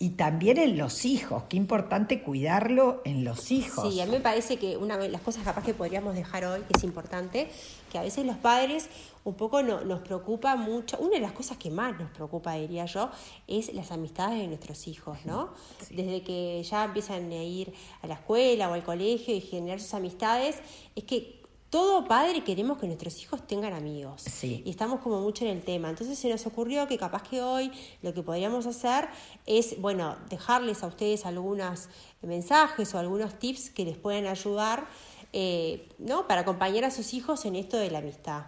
Y 0.00 0.10
también 0.10 0.58
en 0.58 0.78
los 0.78 1.04
hijos, 1.04 1.44
qué 1.48 1.56
importante 1.56 2.22
cuidarlo 2.22 3.02
en 3.04 3.24
los 3.24 3.50
hijos. 3.50 3.92
Sí, 3.92 4.00
a 4.00 4.06
mí 4.06 4.12
me 4.12 4.20
parece 4.20 4.56
que 4.56 4.76
una 4.76 4.96
de 4.96 5.08
las 5.08 5.20
cosas 5.22 5.42
capaz 5.42 5.64
que 5.64 5.74
podríamos 5.74 6.14
dejar 6.14 6.44
hoy, 6.44 6.60
que 6.60 6.74
es 6.76 6.84
importante, 6.84 7.50
que 7.90 7.98
a 7.98 8.02
veces 8.02 8.24
los 8.24 8.36
padres 8.36 8.88
un 9.24 9.34
poco 9.34 9.60
no, 9.62 9.80
nos 9.80 10.00
preocupa 10.00 10.54
mucho, 10.54 10.98
una 10.98 11.14
de 11.14 11.20
las 11.20 11.32
cosas 11.32 11.56
que 11.56 11.70
más 11.70 11.98
nos 11.98 12.10
preocupa, 12.10 12.54
diría 12.54 12.84
yo, 12.84 13.10
es 13.48 13.74
las 13.74 13.90
amistades 13.90 14.38
de 14.38 14.46
nuestros 14.46 14.86
hijos, 14.86 15.18
¿no? 15.24 15.50
Desde 15.90 16.22
que 16.22 16.62
ya 16.62 16.84
empiezan 16.84 17.30
a 17.32 17.42
ir 17.42 17.74
a 18.00 18.06
la 18.06 18.14
escuela 18.14 18.70
o 18.70 18.74
al 18.74 18.84
colegio 18.84 19.34
y 19.34 19.40
generar 19.40 19.80
sus 19.80 19.94
amistades, 19.94 20.60
es 20.94 21.02
que 21.02 21.37
todo 21.70 22.08
padre 22.08 22.42
queremos 22.44 22.78
que 22.78 22.86
nuestros 22.86 23.20
hijos 23.22 23.46
tengan 23.46 23.74
amigos. 23.74 24.22
Sí. 24.22 24.62
Y 24.64 24.70
estamos 24.70 25.00
como 25.00 25.20
mucho 25.20 25.44
en 25.44 25.50
el 25.50 25.62
tema. 25.62 25.90
Entonces 25.90 26.18
se 26.18 26.28
nos 26.30 26.46
ocurrió 26.46 26.88
que 26.88 26.96
capaz 26.96 27.22
que 27.22 27.42
hoy 27.42 27.70
lo 28.02 28.14
que 28.14 28.22
podríamos 28.22 28.66
hacer 28.66 29.08
es, 29.44 29.78
bueno, 29.80 30.16
dejarles 30.30 30.82
a 30.82 30.86
ustedes 30.86 31.26
algunos 31.26 31.88
mensajes 32.22 32.94
o 32.94 32.98
algunos 32.98 33.38
tips 33.38 33.70
que 33.70 33.84
les 33.84 33.98
pueden 33.98 34.26
ayudar, 34.26 34.88
eh, 35.32 35.88
¿no? 35.98 36.26
Para 36.26 36.40
acompañar 36.40 36.84
a 36.84 36.90
sus 36.90 37.12
hijos 37.12 37.44
en 37.44 37.56
esto 37.56 37.76
de 37.76 37.90
la 37.90 37.98
amistad. 37.98 38.46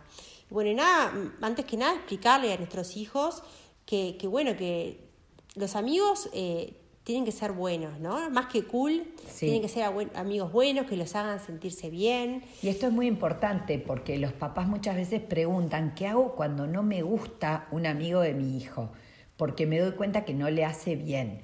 Y 0.51 0.55
bueno, 0.55 0.73
nada, 0.73 1.13
antes 1.43 1.67
que 1.67 1.77
nada, 1.77 1.95
explicarle 1.97 2.53
a 2.53 2.57
nuestros 2.57 2.97
hijos 2.97 3.43
que, 3.85 4.17
que 4.19 4.27
bueno, 4.29 4.57
que 4.57 5.11
los 5.57 5.77
amigos 5.77 6.31
eh, 6.33 6.80
tienen 7.05 7.25
que 7.25 7.33
ser 7.33 7.53
buenos, 7.53 7.99
¿no? 7.99 8.31
Más 8.31 8.47
que 8.47 8.65
cool, 8.65 9.05
tienen 9.39 9.63
que 9.63 9.69
ser 9.69 9.85
amigos 10.15 10.53
buenos, 10.53 10.87
que 10.87 10.97
los 10.97 11.15
hagan 11.17 11.41
sentirse 11.41 11.91
bien. 11.91 12.43
Y 12.63 12.69
esto 12.69 12.87
es 12.87 12.93
muy 12.93 13.07
importante 13.07 13.79
porque 13.79 14.19
los 14.19 14.33
papás 14.33 14.69
muchas 14.69 14.97
veces 14.97 15.21
preguntan, 15.21 15.95
¿qué 15.95 16.07
hago 16.07 16.35
cuando 16.35 16.67
no 16.67 16.83
me 16.83 17.03
gusta 17.03 17.67
un 17.71 17.87
amigo 17.87 18.21
de 18.21 18.35
mi 18.35 18.57
hijo? 18.57 18.91
Porque 19.37 19.67
me 19.67 19.79
doy 19.79 19.93
cuenta 19.93 20.25
que 20.25 20.35
no 20.35 20.51
le 20.51 20.65
hace 20.65 20.97
bien. 20.97 21.41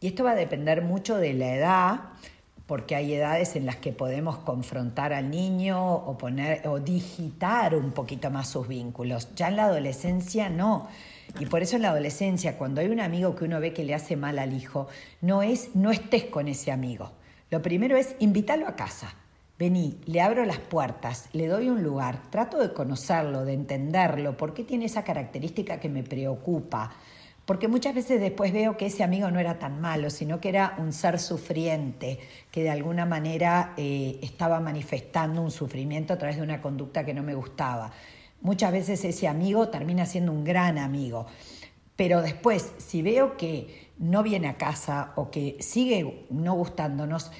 Y 0.00 0.06
esto 0.06 0.24
va 0.24 0.30
a 0.30 0.36
depender 0.36 0.82
mucho 0.82 1.16
de 1.16 1.34
la 1.34 1.54
edad, 1.54 2.00
porque 2.66 2.94
hay 2.94 3.12
edades 3.14 3.56
en 3.56 3.66
las 3.66 3.76
que 3.76 3.92
podemos 3.92 4.38
confrontar 4.38 5.12
al 5.12 5.28
niño 5.28 5.92
o 5.92 6.16
poner 6.16 6.66
o 6.68 6.78
digitar 6.78 7.74
un 7.74 7.90
poquito 7.90 8.30
más 8.30 8.48
sus 8.48 8.68
vínculos. 8.68 9.34
Ya 9.34 9.48
en 9.48 9.56
la 9.56 9.64
adolescencia 9.64 10.48
no. 10.48 10.88
Y 11.38 11.46
por 11.46 11.62
eso 11.62 11.76
en 11.76 11.82
la 11.82 11.90
adolescencia, 11.90 12.58
cuando 12.58 12.80
hay 12.80 12.88
un 12.88 13.00
amigo 13.00 13.34
que 13.36 13.44
uno 13.44 13.60
ve 13.60 13.72
que 13.72 13.84
le 13.84 13.94
hace 13.94 14.16
mal 14.16 14.38
al 14.38 14.52
hijo, 14.52 14.88
no 15.20 15.42
es 15.42 15.74
no 15.74 15.90
estés 15.90 16.24
con 16.24 16.48
ese 16.48 16.72
amigo. 16.72 17.12
Lo 17.50 17.62
primero 17.62 17.96
es 17.96 18.14
invitarlo 18.18 18.66
a 18.66 18.76
casa. 18.76 19.14
Vení, 19.58 20.00
le 20.06 20.22
abro 20.22 20.46
las 20.46 20.58
puertas, 20.58 21.28
le 21.34 21.46
doy 21.46 21.68
un 21.68 21.82
lugar, 21.82 22.30
trato 22.30 22.58
de 22.58 22.72
conocerlo, 22.72 23.44
de 23.44 23.52
entenderlo, 23.52 24.36
por 24.36 24.54
qué 24.54 24.64
tiene 24.64 24.86
esa 24.86 25.04
característica 25.04 25.78
que 25.78 25.90
me 25.90 26.02
preocupa. 26.02 26.92
Porque 27.44 27.68
muchas 27.68 27.94
veces 27.94 28.20
después 28.20 28.52
veo 28.52 28.76
que 28.76 28.86
ese 28.86 29.02
amigo 29.02 29.30
no 29.30 29.40
era 29.40 29.58
tan 29.58 29.80
malo, 29.80 30.08
sino 30.08 30.40
que 30.40 30.48
era 30.48 30.76
un 30.78 30.92
ser 30.92 31.18
sufriente, 31.18 32.18
que 32.50 32.62
de 32.62 32.70
alguna 32.70 33.04
manera 33.04 33.74
eh, 33.76 34.18
estaba 34.22 34.60
manifestando 34.60 35.42
un 35.42 35.50
sufrimiento 35.50 36.14
a 36.14 36.16
través 36.16 36.36
de 36.36 36.42
una 36.42 36.62
conducta 36.62 37.04
que 37.04 37.12
no 37.12 37.22
me 37.22 37.34
gustaba. 37.34 37.92
Muchas 38.40 38.72
veces 38.72 39.04
ese 39.04 39.28
amigo 39.28 39.68
termina 39.68 40.06
siendo 40.06 40.32
un 40.32 40.44
gran 40.44 40.78
amigo. 40.78 41.26
Pero 41.96 42.22
después, 42.22 42.72
si 42.78 43.02
veo 43.02 43.36
que 43.36 43.90
no 43.98 44.22
viene 44.22 44.48
a 44.48 44.56
casa 44.56 45.12
o 45.16 45.30
que 45.30 45.58
sigue 45.60 46.26
no 46.30 46.54
gustándonos, 46.54 47.30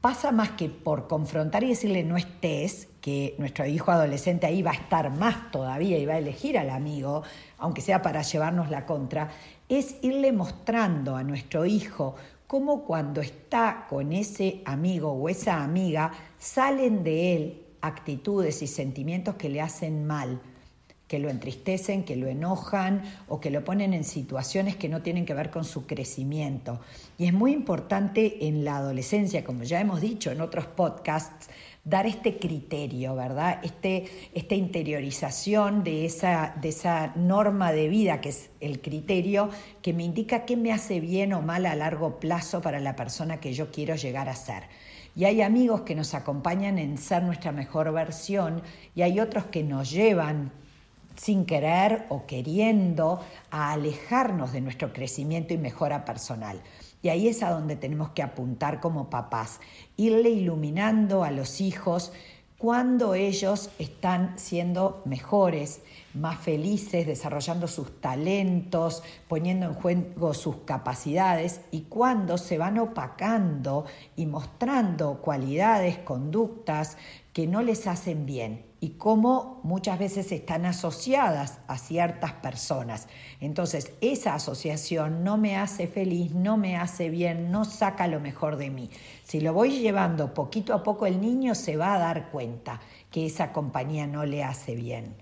pasa 0.00 0.32
más 0.32 0.50
que 0.50 0.68
por 0.68 1.06
confrontar 1.06 1.62
y 1.62 1.68
decirle 1.68 2.02
no 2.02 2.16
estés, 2.16 2.88
que 3.00 3.34
nuestro 3.38 3.66
hijo 3.66 3.90
adolescente 3.90 4.46
ahí 4.46 4.62
va 4.62 4.72
a 4.72 4.74
estar 4.74 5.16
más 5.16 5.50
todavía 5.50 5.98
y 5.98 6.06
va 6.06 6.14
a 6.14 6.18
elegir 6.18 6.58
al 6.58 6.70
amigo, 6.70 7.22
aunque 7.58 7.80
sea 7.80 8.02
para 8.02 8.22
llevarnos 8.22 8.70
la 8.70 8.84
contra, 8.84 9.30
es 9.68 9.96
irle 10.02 10.32
mostrando 10.32 11.16
a 11.16 11.22
nuestro 11.22 11.64
hijo 11.64 12.16
cómo 12.46 12.84
cuando 12.84 13.20
está 13.20 13.86
con 13.88 14.12
ese 14.12 14.60
amigo 14.64 15.12
o 15.12 15.28
esa 15.28 15.62
amiga 15.62 16.10
salen 16.36 17.04
de 17.04 17.36
él 17.36 17.66
actitudes 17.80 18.62
y 18.62 18.66
sentimientos 18.66 19.36
que 19.36 19.48
le 19.48 19.60
hacen 19.60 20.06
mal, 20.06 20.40
que 21.10 21.18
lo 21.18 21.28
entristecen, 21.28 22.04
que 22.04 22.14
lo 22.14 22.28
enojan 22.28 23.02
o 23.26 23.40
que 23.40 23.50
lo 23.50 23.64
ponen 23.64 23.94
en 23.94 24.04
situaciones 24.04 24.76
que 24.76 24.88
no 24.88 25.02
tienen 25.02 25.26
que 25.26 25.34
ver 25.34 25.50
con 25.50 25.64
su 25.64 25.84
crecimiento. 25.84 26.80
Y 27.18 27.26
es 27.26 27.32
muy 27.32 27.52
importante 27.52 28.46
en 28.46 28.64
la 28.64 28.76
adolescencia, 28.76 29.42
como 29.42 29.64
ya 29.64 29.80
hemos 29.80 30.00
dicho 30.00 30.30
en 30.30 30.40
otros 30.40 30.66
podcasts, 30.66 31.48
dar 31.82 32.06
este 32.06 32.38
criterio, 32.38 33.16
¿verdad? 33.16 33.58
Este, 33.64 34.04
esta 34.34 34.54
interiorización 34.54 35.82
de 35.82 36.04
esa, 36.04 36.54
de 36.60 36.68
esa 36.68 37.12
norma 37.16 37.72
de 37.72 37.88
vida 37.88 38.20
que 38.20 38.28
es 38.28 38.50
el 38.60 38.80
criterio 38.80 39.50
que 39.82 39.92
me 39.92 40.04
indica 40.04 40.44
qué 40.44 40.56
me 40.56 40.72
hace 40.72 41.00
bien 41.00 41.32
o 41.32 41.42
mal 41.42 41.66
a 41.66 41.74
largo 41.74 42.20
plazo 42.20 42.60
para 42.60 42.80
la 42.80 42.94
persona 42.96 43.40
que 43.40 43.52
yo 43.52 43.72
quiero 43.72 43.96
llegar 43.96 44.28
a 44.28 44.36
ser. 44.36 44.64
Y 45.16 45.24
hay 45.24 45.42
amigos 45.42 45.82
que 45.82 45.94
nos 45.94 46.14
acompañan 46.14 46.78
en 46.78 46.98
ser 46.98 47.22
nuestra 47.22 47.52
mejor 47.52 47.92
versión 47.92 48.62
y 48.94 49.02
hay 49.02 49.20
otros 49.20 49.46
que 49.46 49.62
nos 49.62 49.90
llevan 49.90 50.52
sin 51.16 51.44
querer 51.44 52.06
o 52.08 52.26
queriendo 52.26 53.20
a 53.50 53.72
alejarnos 53.72 54.52
de 54.52 54.60
nuestro 54.60 54.92
crecimiento 54.92 55.52
y 55.52 55.58
mejora 55.58 56.04
personal. 56.04 56.60
Y 57.02 57.08
ahí 57.08 57.28
es 57.28 57.42
a 57.42 57.50
donde 57.50 57.76
tenemos 57.76 58.10
que 58.10 58.22
apuntar 58.22 58.80
como 58.80 59.10
papás, 59.10 59.60
irle 59.96 60.30
iluminando 60.30 61.24
a 61.24 61.30
los 61.30 61.60
hijos 61.60 62.12
cuando 62.60 63.14
ellos 63.14 63.70
están 63.78 64.38
siendo 64.38 65.00
mejores, 65.06 65.80
más 66.12 66.38
felices, 66.40 67.06
desarrollando 67.06 67.66
sus 67.66 68.02
talentos, 68.02 69.02
poniendo 69.28 69.64
en 69.64 69.72
juego 69.72 70.34
sus 70.34 70.56
capacidades 70.66 71.62
y 71.70 71.84
cuando 71.84 72.36
se 72.36 72.58
van 72.58 72.78
opacando 72.78 73.86
y 74.14 74.26
mostrando 74.26 75.22
cualidades, 75.22 76.00
conductas 76.00 76.98
que 77.32 77.46
no 77.46 77.62
les 77.62 77.86
hacen 77.86 78.26
bien 78.26 78.69
y 78.80 78.90
cómo 78.90 79.60
muchas 79.62 79.98
veces 79.98 80.32
están 80.32 80.64
asociadas 80.64 81.58
a 81.66 81.76
ciertas 81.76 82.32
personas. 82.32 83.08
Entonces, 83.40 83.92
esa 84.00 84.34
asociación 84.34 85.22
no 85.22 85.36
me 85.36 85.56
hace 85.56 85.86
feliz, 85.86 86.32
no 86.32 86.56
me 86.56 86.76
hace 86.76 87.10
bien, 87.10 87.52
no 87.52 87.66
saca 87.66 88.06
lo 88.06 88.20
mejor 88.20 88.56
de 88.56 88.70
mí. 88.70 88.88
Si 89.22 89.40
lo 89.40 89.52
voy 89.52 89.80
llevando 89.80 90.32
poquito 90.32 90.72
a 90.72 90.82
poco, 90.82 91.06
el 91.06 91.20
niño 91.20 91.54
se 91.54 91.76
va 91.76 91.94
a 91.94 91.98
dar 91.98 92.30
cuenta 92.30 92.80
que 93.10 93.26
esa 93.26 93.52
compañía 93.52 94.06
no 94.06 94.24
le 94.24 94.42
hace 94.42 94.74
bien. 94.74 95.14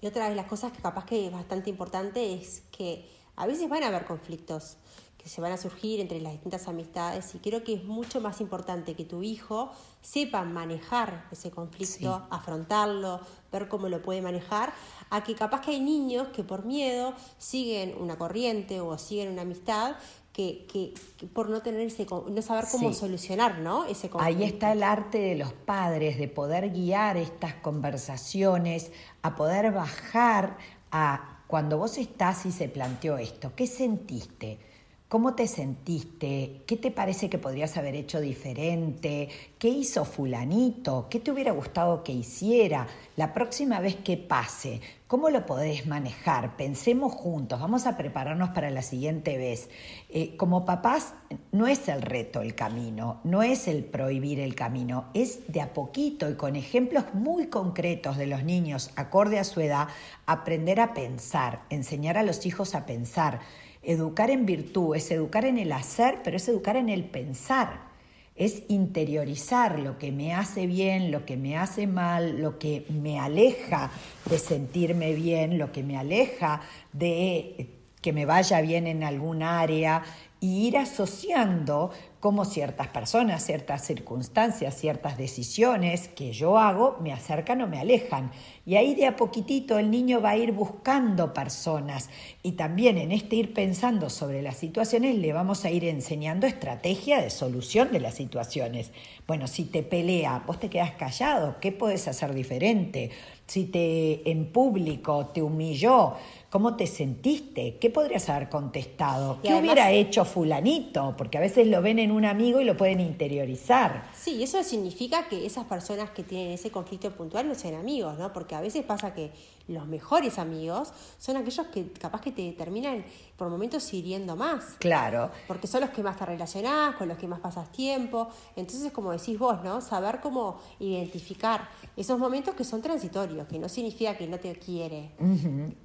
Y 0.00 0.06
otra 0.06 0.28
de 0.28 0.34
las 0.34 0.46
cosas 0.46 0.72
que 0.72 0.82
capaz 0.82 1.06
que 1.06 1.26
es 1.26 1.32
bastante 1.32 1.70
importante 1.70 2.34
es 2.34 2.62
que 2.76 3.08
a 3.36 3.46
veces 3.46 3.68
van 3.68 3.84
a 3.84 3.88
haber 3.88 4.04
conflictos 4.04 4.76
que 5.24 5.30
se 5.30 5.40
van 5.40 5.52
a 5.52 5.56
surgir 5.56 6.00
entre 6.00 6.20
las 6.20 6.32
distintas 6.32 6.68
amistades 6.68 7.34
y 7.34 7.38
creo 7.38 7.64
que 7.64 7.72
es 7.72 7.84
mucho 7.84 8.20
más 8.20 8.42
importante 8.42 8.94
que 8.94 9.06
tu 9.06 9.22
hijo 9.22 9.72
sepa 10.02 10.44
manejar 10.44 11.26
ese 11.32 11.50
conflicto, 11.50 12.26
afrontarlo, 12.28 13.20
ver 13.50 13.68
cómo 13.68 13.88
lo 13.88 14.02
puede 14.02 14.20
manejar, 14.20 14.74
a 15.08 15.24
que 15.24 15.34
capaz 15.34 15.62
que 15.62 15.70
hay 15.70 15.80
niños 15.80 16.28
que 16.28 16.44
por 16.44 16.66
miedo 16.66 17.14
siguen 17.38 17.94
una 17.98 18.18
corriente 18.18 18.80
o 18.80 18.98
siguen 18.98 19.30
una 19.30 19.42
amistad 19.42 19.96
que, 20.34 20.66
que, 20.70 20.92
por 21.28 21.48
no 21.48 21.62
tener 21.62 21.80
ese, 21.80 22.06
no 22.06 22.42
saber 22.42 22.66
cómo 22.70 22.92
solucionar 22.92 23.60
¿no? 23.60 23.86
ese 23.86 24.10
conflicto. 24.10 24.42
Ahí 24.42 24.44
está 24.44 24.72
el 24.72 24.82
arte 24.82 25.16
de 25.16 25.36
los 25.36 25.54
padres, 25.54 26.18
de 26.18 26.28
poder 26.28 26.70
guiar 26.70 27.16
estas 27.16 27.54
conversaciones, 27.54 28.92
a 29.22 29.36
poder 29.36 29.72
bajar 29.72 30.58
a 30.90 31.40
cuando 31.46 31.78
vos 31.78 31.96
estás 31.96 32.44
y 32.44 32.52
se 32.52 32.68
planteó 32.68 33.16
esto, 33.16 33.52
¿qué 33.56 33.66
sentiste? 33.66 34.73
¿Cómo 35.06 35.34
te 35.34 35.46
sentiste? 35.46 36.62
¿Qué 36.66 36.76
te 36.78 36.90
parece 36.90 37.28
que 37.28 37.38
podrías 37.38 37.76
haber 37.76 37.94
hecho 37.94 38.20
diferente? 38.20 39.28
¿Qué 39.58 39.68
hizo 39.68 40.04
fulanito? 40.06 41.08
¿Qué 41.10 41.20
te 41.20 41.30
hubiera 41.30 41.52
gustado 41.52 42.02
que 42.02 42.12
hiciera? 42.12 42.88
La 43.14 43.32
próxima 43.34 43.80
vez 43.80 43.96
que 43.96 44.16
pase, 44.16 44.80
¿cómo 45.06 45.28
lo 45.28 45.44
podés 45.44 45.86
manejar? 45.86 46.56
Pensemos 46.56 47.12
juntos, 47.12 47.60
vamos 47.60 47.86
a 47.86 47.98
prepararnos 47.98 48.48
para 48.50 48.70
la 48.70 48.80
siguiente 48.80 49.36
vez. 49.36 49.68
Eh, 50.08 50.36
como 50.36 50.64
papás, 50.64 51.12
no 51.52 51.66
es 51.66 51.86
el 51.88 52.00
reto 52.00 52.40
el 52.40 52.54
camino, 52.54 53.20
no 53.24 53.42
es 53.42 53.68
el 53.68 53.84
prohibir 53.84 54.40
el 54.40 54.54
camino, 54.54 55.10
es 55.12 55.52
de 55.52 55.60
a 55.60 55.74
poquito 55.74 56.30
y 56.30 56.34
con 56.34 56.56
ejemplos 56.56 57.04
muy 57.12 57.48
concretos 57.48 58.16
de 58.16 58.26
los 58.26 58.42
niños, 58.42 58.90
acorde 58.96 59.38
a 59.38 59.44
su 59.44 59.60
edad, 59.60 59.86
aprender 60.26 60.80
a 60.80 60.94
pensar, 60.94 61.60
enseñar 61.68 62.16
a 62.16 62.22
los 62.22 62.46
hijos 62.46 62.74
a 62.74 62.86
pensar 62.86 63.40
Educar 63.86 64.30
en 64.30 64.46
virtud 64.46 64.96
es 64.96 65.10
educar 65.10 65.44
en 65.44 65.58
el 65.58 65.72
hacer, 65.72 66.18
pero 66.24 66.36
es 66.36 66.48
educar 66.48 66.76
en 66.76 66.88
el 66.88 67.04
pensar. 67.04 67.92
Es 68.36 68.64
interiorizar 68.68 69.78
lo 69.78 69.96
que 69.98 70.10
me 70.10 70.34
hace 70.34 70.66
bien, 70.66 71.10
lo 71.12 71.24
que 71.24 71.36
me 71.36 71.56
hace 71.56 71.86
mal, 71.86 72.42
lo 72.42 72.58
que 72.58 72.84
me 72.88 73.20
aleja 73.20 73.90
de 74.28 74.38
sentirme 74.38 75.14
bien, 75.14 75.58
lo 75.58 75.70
que 75.70 75.84
me 75.84 75.96
aleja 75.96 76.60
de 76.92 77.68
que 78.04 78.12
me 78.12 78.26
vaya 78.26 78.60
bien 78.60 78.86
en 78.86 79.02
algún 79.02 79.42
área 79.42 80.02
y 80.44 80.66
ir 80.66 80.76
asociando 80.76 81.90
cómo 82.20 82.44
ciertas 82.44 82.88
personas, 82.88 83.46
ciertas 83.46 83.86
circunstancias, 83.86 84.74
ciertas 84.74 85.16
decisiones 85.16 86.08
que 86.08 86.32
yo 86.32 86.58
hago 86.58 86.98
me 87.00 87.14
acercan 87.14 87.62
o 87.62 87.66
me 87.66 87.78
alejan. 87.78 88.30
Y 88.66 88.76
ahí 88.76 88.94
de 88.94 89.06
a 89.06 89.16
poquitito 89.16 89.78
el 89.78 89.90
niño 89.90 90.20
va 90.20 90.30
a 90.30 90.36
ir 90.36 90.52
buscando 90.52 91.32
personas 91.32 92.10
y 92.42 92.52
también 92.52 92.98
en 92.98 93.10
este 93.10 93.36
ir 93.36 93.54
pensando 93.54 94.10
sobre 94.10 94.42
las 94.42 94.58
situaciones 94.58 95.16
le 95.16 95.32
vamos 95.32 95.64
a 95.64 95.70
ir 95.70 95.86
enseñando 95.86 96.46
estrategia 96.46 97.22
de 97.22 97.30
solución 97.30 97.90
de 97.90 98.00
las 98.00 98.14
situaciones. 98.14 98.90
Bueno, 99.26 99.46
si 99.46 99.64
te 99.64 99.82
pelea, 99.82 100.44
vos 100.46 100.60
te 100.60 100.68
quedas 100.68 100.92
callado, 100.92 101.56
¿qué 101.58 101.72
puedes 101.72 102.06
hacer 102.06 102.34
diferente? 102.34 103.10
Si 103.46 103.64
te 103.64 104.30
en 104.30 104.50
público 104.50 105.26
te 105.26 105.42
humilló, 105.42 106.14
¿Cómo 106.54 106.76
te 106.76 106.86
sentiste? 106.86 107.78
¿Qué 107.80 107.90
podrías 107.90 108.28
haber 108.28 108.48
contestado? 108.48 109.40
¿Qué 109.42 109.52
hubiera 109.56 109.90
hecho 109.90 110.24
fulanito? 110.24 111.16
Porque 111.18 111.36
a 111.36 111.40
veces 111.40 111.66
lo 111.66 111.82
ven 111.82 111.98
en 111.98 112.12
un 112.12 112.24
amigo 112.24 112.60
y 112.60 112.64
lo 112.64 112.76
pueden 112.76 113.00
interiorizar. 113.00 114.08
Sí, 114.14 114.40
eso 114.40 114.62
significa 114.62 115.26
que 115.26 115.46
esas 115.46 115.64
personas 115.64 116.10
que 116.10 116.22
tienen 116.22 116.52
ese 116.52 116.70
conflicto 116.70 117.10
puntual 117.10 117.48
no 117.48 117.56
sean 117.56 117.74
amigos, 117.74 118.16
¿no? 118.20 118.32
Porque 118.32 118.54
a 118.54 118.60
veces 118.60 118.84
pasa 118.84 119.14
que 119.14 119.32
los 119.68 119.86
mejores 119.86 120.38
amigos 120.38 120.92
son 121.18 121.36
aquellos 121.36 121.66
que 121.68 121.90
capaz 121.92 122.20
que 122.20 122.32
te 122.32 122.52
terminan 122.52 123.04
por 123.36 123.48
momentos 123.48 123.92
hiriendo 123.92 124.36
más. 124.36 124.76
Claro. 124.78 125.30
Porque 125.48 125.66
son 125.66 125.80
los 125.80 125.90
que 125.90 126.02
más 126.02 126.16
te 126.16 126.26
relacionás, 126.26 126.94
con 126.96 127.08
los 127.08 127.18
que 127.18 127.26
más 127.26 127.40
pasas 127.40 127.70
tiempo. 127.72 128.28
Entonces, 128.56 128.92
como 128.92 129.12
decís 129.12 129.38
vos, 129.38 129.62
¿no? 129.64 129.80
Saber 129.80 130.20
cómo 130.20 130.60
identificar 130.78 131.68
esos 131.96 132.18
momentos 132.18 132.54
que 132.54 132.64
son 132.64 132.82
transitorios, 132.82 133.46
que 133.48 133.58
no 133.58 133.68
significa 133.68 134.16
que 134.16 134.26
no 134.26 134.38
te 134.38 134.54
quiere. 134.56 135.12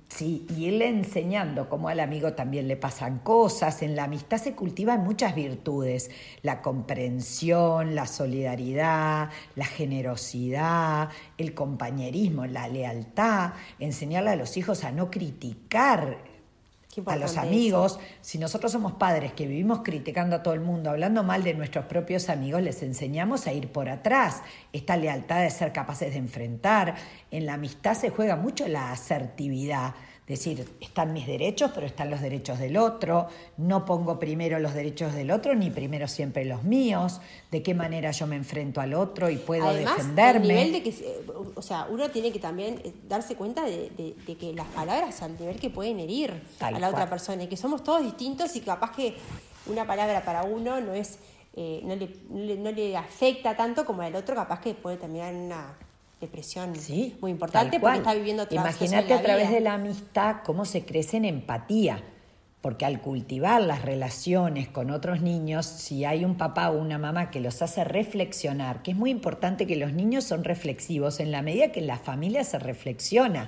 Sí, 0.10 0.46
y 0.56 0.66
irle 0.66 0.88
enseñando 0.88 1.70
cómo 1.70 1.88
al 1.88 2.00
amigo 2.00 2.34
también 2.34 2.68
le 2.68 2.76
pasan 2.76 3.20
cosas. 3.20 3.82
En 3.84 3.96
la 3.96 4.06
amistad 4.06 4.38
se 4.38 4.56
cultivan 4.56 5.04
muchas 5.04 5.36
virtudes, 5.36 6.10
la 6.42 6.62
comprensión, 6.62 7.96
la 7.96 8.08
solidaridad, 8.08 9.30
la 9.56 9.66
generosidad, 9.66 11.10
el 11.38 11.54
compañerismo, 11.54 12.46
la 12.48 12.68
lealtad, 12.68 13.54
enseñarle 13.78 14.32
a 14.32 14.36
los 14.36 14.58
hijos 14.58 14.84
a 14.84 14.92
no 14.92 15.12
criticar 15.12 16.18
a 17.06 17.16
los 17.16 17.38
amigos, 17.38 18.00
si 18.22 18.40
nosotros 18.40 18.72
somos 18.72 18.94
padres 18.94 19.34
que 19.34 19.46
vivimos 19.46 19.82
criticando 19.84 20.36
a 20.36 20.44
todo 20.44 20.54
el 20.54 20.60
mundo, 20.60 20.90
hablando 20.90 21.24
mal 21.24 21.44
de 21.44 21.54
nuestros 21.54 21.86
propios 21.86 22.30
amigos, 22.30 22.62
les 22.62 22.82
enseñamos 22.82 23.48
a 23.48 23.54
ir 23.54 23.72
por 23.72 23.90
atrás, 23.90 24.42
esta 24.74 24.98
lealtad 24.98 25.42
de 25.42 25.52
ser 25.52 25.72
capaces 25.72 26.12
de 26.12 26.18
enfrentar. 26.18 26.96
En 27.32 27.46
la 27.46 27.54
amistad 27.54 27.94
se 27.94 28.10
juega 28.10 28.36
mucho 28.36 28.68
la 28.68 28.92
asertividad, 28.92 29.94
decir, 30.30 30.70
están 30.80 31.12
mis 31.12 31.26
derechos, 31.26 31.72
pero 31.74 31.88
están 31.88 32.12
los 32.12 32.22
derechos 32.22 32.60
del 32.60 32.78
otro, 32.78 33.28
no 33.58 33.84
pongo 33.84 34.20
primero 34.20 34.60
los 34.60 34.76
derechos 34.76 35.16
del 35.16 35.32
otro, 35.32 35.56
ni 35.56 35.72
primero 35.72 36.08
siempre 36.08 36.46
los 36.46 36.64
míos, 36.64 37.20
de 37.50 37.64
qué 37.64 37.74
manera 37.74 38.12
yo 38.12 38.28
me 38.28 38.36
enfrento 38.36 38.80
al 38.80 38.94
otro 38.94 39.32
y 39.32 39.38
puedo 39.38 39.68
Además, 39.68 39.98
defenderme. 39.98 40.48
nivel 40.48 40.72
de 40.72 40.84
que, 40.84 41.24
o 41.56 41.62
sea, 41.64 41.88
uno 41.90 42.12
tiene 42.12 42.32
que 42.32 42.38
también 42.38 42.80
eh, 42.84 42.94
darse 43.08 43.36
cuenta 43.36 43.64
de, 43.66 44.16
que 44.40 44.54
las 44.54 44.68
palabras 44.68 45.20
al 45.24 45.36
nivel 45.38 45.60
que 45.60 45.72
pueden 45.72 46.00
herir 46.00 46.44
a 46.60 46.72
la 46.72 46.90
otra 46.90 47.10
persona 47.10 47.44
y 47.44 47.48
que 47.48 47.58
somos 47.58 47.84
todos 47.84 48.04
distintos 48.04 48.56
y 48.56 48.62
capaz 48.62 48.96
que 48.96 49.16
una 49.66 49.88
palabra 49.88 50.24
para 50.24 50.44
uno 50.44 50.80
no 50.80 50.94
es... 50.94 51.18
Eh, 51.56 51.82
no, 51.84 51.96
le, 51.96 52.58
no 52.58 52.72
le 52.72 52.96
afecta 52.96 53.58
tanto 53.58 53.84
como 53.84 54.04
al 54.04 54.16
otro, 54.16 54.36
capaz 54.36 54.62
que 54.62 54.76
puede 54.76 54.98
terminar 54.98 55.34
en 55.34 55.42
una 55.42 55.76
depresión 56.20 56.76
sí, 56.76 57.18
muy 57.22 57.32
importante 57.32 57.80
porque 57.80 57.98
está 57.98 58.14
viviendo 58.14 58.46
Imagínate 58.50 59.14
a 59.14 59.22
través 59.22 59.52
de 59.52 59.62
la 59.62 59.74
amistad 59.74 60.38
cómo 60.44 60.66
se 60.66 60.86
crece 60.86 61.18
en 61.18 61.26
empatía. 61.26 62.04
Porque 62.62 62.84
al 62.84 63.00
cultivar 63.00 63.62
las 63.62 63.84
relaciones 63.84 64.68
con 64.68 64.92
otros 64.92 65.22
niños, 65.22 65.66
si 65.66 66.04
hay 66.04 66.26
un 66.26 66.36
papá 66.36 66.70
o 66.70 66.78
una 66.78 66.98
mamá 66.98 67.32
que 67.32 67.40
los 67.40 67.62
hace 67.62 67.86
reflexionar, 67.86 68.84
que 68.84 68.92
es 68.92 68.98
muy 68.98 69.12
importante 69.12 69.66
que 69.66 69.78
los 69.78 69.94
niños 69.94 70.26
son 70.26 70.44
reflexivos 70.44 71.22
en 71.22 71.32
la 71.32 71.42
medida 71.42 71.72
que 71.72 71.80
la 71.80 71.98
familia 71.98 72.44
se 72.44 72.60
reflexiona 72.60 73.48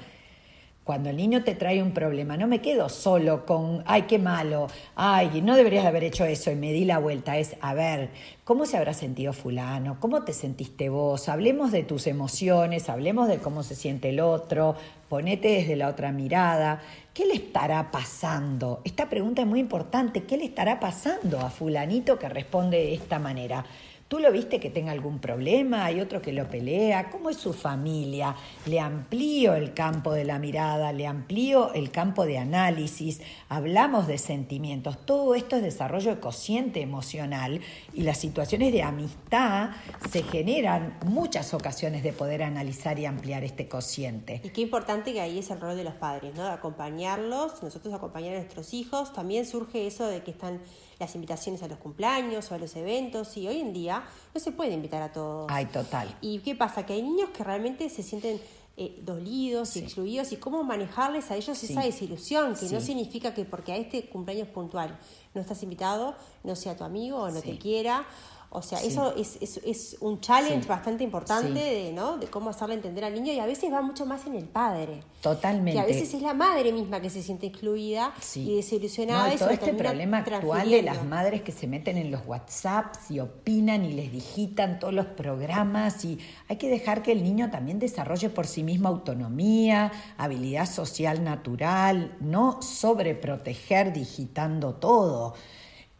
cuando 0.92 1.10
el 1.10 1.16
niño 1.16 1.46
te 1.46 1.56
trae 1.56 1.82
un 1.82 1.94
problema, 1.94 2.36
no 2.36 2.48
me 2.48 2.60
quedo 2.60 2.90
solo 2.90 3.46
con, 3.46 3.82
ay, 3.86 4.02
qué 4.10 4.20
malo, 4.20 4.68
ay, 4.94 5.42
no 5.42 5.56
deberías 5.56 5.84
de 5.84 5.88
haber 5.88 6.04
hecho 6.04 6.26
eso 6.26 6.52
y 6.52 6.56
me 6.56 6.74
di 6.74 6.84
la 6.84 7.00
vuelta. 7.00 7.38
Es, 7.38 7.56
a 7.62 7.74
ver, 7.74 8.10
¿cómo 8.44 8.66
se 8.66 8.76
habrá 8.76 8.94
sentido 8.94 9.32
fulano? 9.32 10.02
¿Cómo 10.02 10.24
te 10.24 10.34
sentiste 10.34 10.90
vos? 10.90 11.30
Hablemos 11.30 11.72
de 11.72 11.84
tus 11.84 12.08
emociones, 12.08 12.90
hablemos 12.90 13.30
de 13.30 13.38
cómo 13.38 13.64
se 13.64 13.74
siente 13.74 14.10
el 14.10 14.20
otro, 14.20 14.76
ponete 15.08 15.48
desde 15.48 15.78
la 15.78 15.88
otra 15.88 16.12
mirada. 16.12 16.82
¿Qué 17.14 17.26
le 17.26 17.36
estará 17.36 17.90
pasando? 17.90 18.82
Esta 18.84 19.08
pregunta 19.08 19.44
es 19.44 19.48
muy 19.48 19.62
importante. 19.62 20.26
¿Qué 20.26 20.36
le 20.36 20.44
estará 20.44 20.82
pasando 20.82 21.40
a 21.40 21.50
fulanito 21.50 22.20
que 22.20 22.28
responde 22.28 22.76
de 22.76 22.94
esta 22.96 23.18
manera? 23.18 23.64
¿Tú 24.12 24.20
lo 24.20 24.30
viste 24.30 24.60
que 24.60 24.70
tenga 24.70 24.92
algún 24.92 25.20
problema? 25.20 25.86
¿Hay 25.86 26.02
otro 26.02 26.22
que 26.22 26.34
lo 26.34 26.50
pelea? 26.50 27.10
¿Cómo 27.10 27.30
es 27.30 27.38
su 27.38 27.54
familia? 27.54 28.36
Le 28.66 28.78
amplío 28.78 29.54
el 29.54 29.74
campo 29.74 30.12
de 30.12 30.26
la 30.26 30.38
mirada, 30.38 30.92
le 30.92 31.08
amplío 31.08 31.74
el 31.74 31.92
campo 31.92 32.26
de 32.26 32.38
análisis, 32.38 33.22
hablamos 33.48 34.08
de 34.08 34.18
sentimientos. 34.18 35.06
Todo 35.06 35.34
esto 35.34 35.56
es 35.56 35.64
desarrollo 35.64 36.14
de 36.14 36.20
cociente 36.20 36.82
emocional 36.82 37.62
y 37.94 38.02
las 38.02 38.18
situaciones 38.18 38.74
de 38.74 38.84
amistad 38.84 39.70
se 40.10 40.24
generan 40.24 40.98
muchas 41.06 41.54
ocasiones 41.54 42.04
de 42.04 42.12
poder 42.12 42.44
analizar 42.44 43.00
y 43.00 43.06
ampliar 43.06 43.46
este 43.46 43.70
cociente. 43.70 44.42
Y 44.44 44.50
qué 44.50 44.60
importante 44.60 45.14
que 45.14 45.22
ahí 45.22 45.40
es 45.40 45.52
el 45.52 45.62
rol 45.62 45.78
de 45.78 45.86
los 45.86 45.94
padres, 45.94 46.36
¿no? 46.36 46.44
De 46.44 46.52
acompañarlos, 46.52 47.64
nosotros 47.64 47.94
acompañar 47.94 48.36
a 48.36 48.40
nuestros 48.40 48.74
hijos. 48.74 49.14
También 49.14 49.46
surge 49.46 49.88
eso 49.88 50.06
de 50.06 50.22
que 50.22 50.32
están 50.32 50.60
las 51.02 51.16
invitaciones 51.16 51.64
a 51.64 51.68
los 51.68 51.80
cumpleaños 51.80 52.52
o 52.52 52.56
a 52.56 52.60
los 52.60 52.76
eventos 52.76 53.36
y 53.36 53.48
hoy 53.48 53.60
en 53.60 53.74
día 53.74 54.04
no 54.34 54.40
se 54.40 54.52
puede 54.52 54.74
invitar 54.74 55.02
a 55.02 55.12
todos. 55.12 55.48
Ay, 55.50 55.66
total. 55.66 56.16
¿Y 56.22 56.40
qué 56.40 56.56
pasa? 56.56 56.86
Que 56.86 56.94
hay 56.94 57.02
niños 57.02 57.32
que 57.32 57.44
realmente 57.44 57.90
se 57.90 58.04
sienten 58.04 58.40
eh, 58.78 59.00
dolidos 59.02 59.76
y 59.76 59.80
excluidos 59.80 60.32
y 60.32 60.38
cómo 60.38 60.64
manejarles 60.64 61.32
a 61.32 61.36
ellos 61.36 61.62
esa 61.64 61.82
desilusión, 61.82 62.56
que 62.56 62.70
no 62.70 62.80
significa 62.80 63.34
que 63.34 63.46
porque 63.46 63.74
a 63.74 63.78
este 63.78 64.06
cumpleaños 64.06 64.48
puntual 64.50 64.98
no 65.34 65.42
estás 65.42 65.64
invitado, 65.64 66.16
no 66.44 66.56
sea 66.56 66.78
tu 66.78 66.84
amigo 66.84 67.18
o 67.18 67.32
no 67.32 67.42
te 67.42 67.58
quiera 67.58 68.06
o 68.54 68.62
sea, 68.62 68.80
eso 68.80 69.16
es, 69.16 69.38
es, 69.40 69.62
es, 69.66 69.96
un 70.02 70.20
challenge 70.20 70.68
bastante 70.68 71.06
importante 71.06 71.58
de, 71.58 71.94
¿no? 71.94 72.18
de 72.18 72.28
cómo 72.28 72.50
hacerle 72.50 72.76
entender 72.76 73.06
al 73.06 73.14
niño 73.14 73.32
y 73.32 73.40
a 73.40 73.46
veces 73.46 73.72
va 73.72 73.82
mucho 73.82 74.06
más 74.06 74.28
en 74.28 74.36
el 74.36 74.44
padre. 74.44 75.04
Totalmente. 75.22 75.72
Que 75.72 75.80
a 75.80 75.86
veces 75.86 76.14
es 76.14 76.22
la 76.22 76.34
madre 76.34 76.74
misma 76.74 77.00
que 77.00 77.10
se 77.10 77.24
siente 77.24 77.48
excluida 77.48 78.14
y 78.36 78.58
desilusionada. 78.58 79.30
No, 79.30 79.34
y 79.34 79.38
todo 79.38 79.52
este 79.52 79.74
problema 79.74 80.18
actual 80.18 80.70
de 80.70 80.82
las 80.82 81.06
madres 81.06 81.44
que 81.44 81.54
se 81.54 81.66
meten 81.66 81.98
en 81.98 82.12
los 82.12 82.28
WhatsApps 82.28 83.10
y 83.10 83.22
opinan 83.22 83.86
y 83.86 83.94
les 83.94 84.12
digitan 84.12 84.80
todos 84.80 84.94
los 84.94 85.06
programas 85.06 86.04
y 86.04 86.20
hay 86.50 86.58
que 86.58 86.70
dejar 86.70 87.04
que 87.04 87.14
el 87.14 87.24
niño 87.24 87.50
también 87.52 87.80
desarrolle 87.80 88.30
por 88.30 88.48
sí 88.48 88.64
mismo 88.64 88.90
autonomía, 88.90 89.94
habilidad 90.18 90.66
social 90.70 91.24
natural, 91.24 92.18
no 92.20 92.62
sobreproteger 92.62 93.94
digitando 93.94 94.74
todo. 94.74 95.36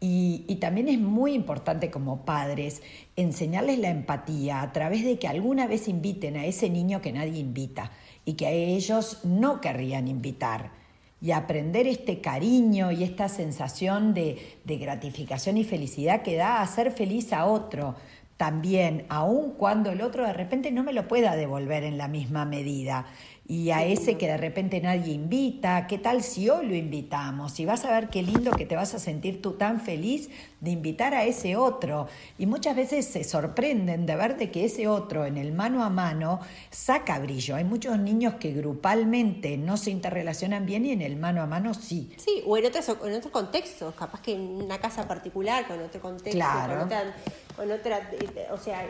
Y, 0.04 0.56
también 0.56 0.88
es 0.88 0.98
muy 0.98 1.32
importante 1.32 1.88
como 1.88 2.24
padres 2.24 2.82
enseñarles 3.14 3.78
la 3.78 3.88
empatía 3.88 4.60
a 4.60 4.72
través 4.72 5.04
de 5.04 5.16
que 5.16 5.28
alguna 5.28 5.68
vez 5.68 5.86
inviten 5.86 6.36
a 6.36 6.44
ese 6.44 6.68
niño 6.68 7.00
que 7.00 7.12
nadie 7.12 7.38
invita 7.38 7.92
y 8.24 8.32
que 8.32 8.74
ellos 8.74 9.20
no 9.22 9.60
querrían 9.60 10.08
invitar. 10.08 10.72
Y 11.20 11.30
aprender 11.30 11.86
este 11.86 12.20
cariño 12.20 12.90
y 12.90 13.04
esta 13.04 13.28
sensación 13.28 14.12
de, 14.12 14.58
de 14.64 14.76
gratificación 14.76 15.56
y 15.56 15.62
felicidad 15.62 16.22
que 16.22 16.34
da 16.34 16.62
a 16.62 16.66
ser 16.66 16.90
feliz 16.90 17.32
a 17.32 17.46
otro 17.46 17.94
también, 18.36 19.04
aun 19.08 19.52
cuando 19.52 19.92
el 19.92 20.00
otro 20.00 20.26
de 20.26 20.32
repente 20.32 20.72
no 20.72 20.82
me 20.82 20.92
lo 20.92 21.06
pueda 21.06 21.36
devolver 21.36 21.84
en 21.84 21.96
la 21.96 22.08
misma 22.08 22.44
medida 22.44 23.06
y 23.44 23.70
a 23.70 23.84
ese 23.84 24.16
que 24.16 24.28
de 24.28 24.36
repente 24.36 24.80
nadie 24.80 25.12
invita, 25.14 25.86
¿qué 25.88 25.98
tal 25.98 26.22
si 26.22 26.48
hoy 26.48 26.66
lo 26.66 26.74
invitamos? 26.76 27.58
Y 27.58 27.66
vas 27.66 27.84
a 27.84 27.90
ver 27.90 28.08
qué 28.08 28.22
lindo 28.22 28.52
que 28.52 28.66
te 28.66 28.76
vas 28.76 28.94
a 28.94 29.00
sentir 29.00 29.42
tú 29.42 29.52
tan 29.52 29.80
feliz 29.80 30.30
de 30.60 30.70
invitar 30.70 31.12
a 31.12 31.24
ese 31.24 31.56
otro. 31.56 32.06
Y 32.38 32.46
muchas 32.46 32.76
veces 32.76 33.04
se 33.04 33.24
sorprenden 33.24 34.06
de 34.06 34.14
ver 34.14 34.36
de 34.36 34.52
que 34.52 34.64
ese 34.64 34.86
otro 34.86 35.26
en 35.26 35.36
el 35.36 35.52
mano 35.52 35.82
a 35.82 35.90
mano 35.90 36.38
saca 36.70 37.18
brillo. 37.18 37.56
Hay 37.56 37.64
muchos 37.64 37.98
niños 37.98 38.34
que 38.34 38.52
grupalmente 38.52 39.58
no 39.58 39.76
se 39.76 39.90
interrelacionan 39.90 40.64
bien 40.64 40.86
y 40.86 40.92
en 40.92 41.02
el 41.02 41.16
mano 41.16 41.42
a 41.42 41.46
mano 41.46 41.74
sí. 41.74 42.12
Sí, 42.18 42.44
o 42.46 42.56
en 42.56 42.66
otros, 42.66 42.88
en 42.88 43.14
otros 43.14 43.32
contextos, 43.32 43.92
capaz 43.94 44.22
que 44.22 44.34
en 44.34 44.40
una 44.62 44.78
casa 44.78 45.08
particular, 45.08 45.66
con 45.66 45.80
otro 45.80 46.00
contexto, 46.00 46.30
claro. 46.30 46.74
con, 46.74 46.82
otra, 46.84 47.14
con 47.56 47.72
otra, 47.72 48.10
eh, 48.12 48.46
o 48.52 48.56
sea 48.56 48.86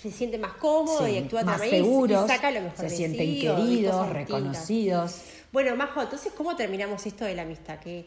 se 0.00 0.10
siente 0.10 0.38
más 0.38 0.54
cómodo 0.54 1.08
y 1.08 1.18
actúa 1.18 1.44
más 1.44 1.60
seguro, 1.60 2.26
saca 2.26 2.50
lo 2.50 2.60
mejor 2.60 2.88
se 2.88 2.96
sienten 2.96 3.40
queridos, 3.40 4.08
reconocidos. 4.10 5.22
Bueno, 5.52 5.74
Majo, 5.76 6.02
entonces, 6.02 6.32
¿cómo 6.36 6.54
terminamos 6.56 7.04
esto 7.06 7.24
de 7.24 7.34
la 7.34 7.42
amistad? 7.42 7.78
Qué, 7.80 8.06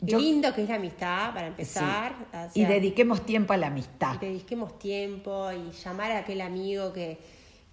lindo 0.00 0.52
que 0.54 0.64
es 0.64 0.68
la 0.68 0.74
amistad, 0.74 1.32
para 1.32 1.46
empezar. 1.46 2.14
y 2.52 2.64
dediquemos 2.64 3.24
tiempo 3.24 3.52
a 3.52 3.56
la 3.56 3.68
amistad. 3.68 4.16
Y 4.20 4.26
dediquemos 4.26 4.78
tiempo 4.78 5.50
y 5.52 5.72
llamar 5.72 6.12
a 6.12 6.18
aquel 6.18 6.40
amigo 6.40 6.92
que, 6.92 7.18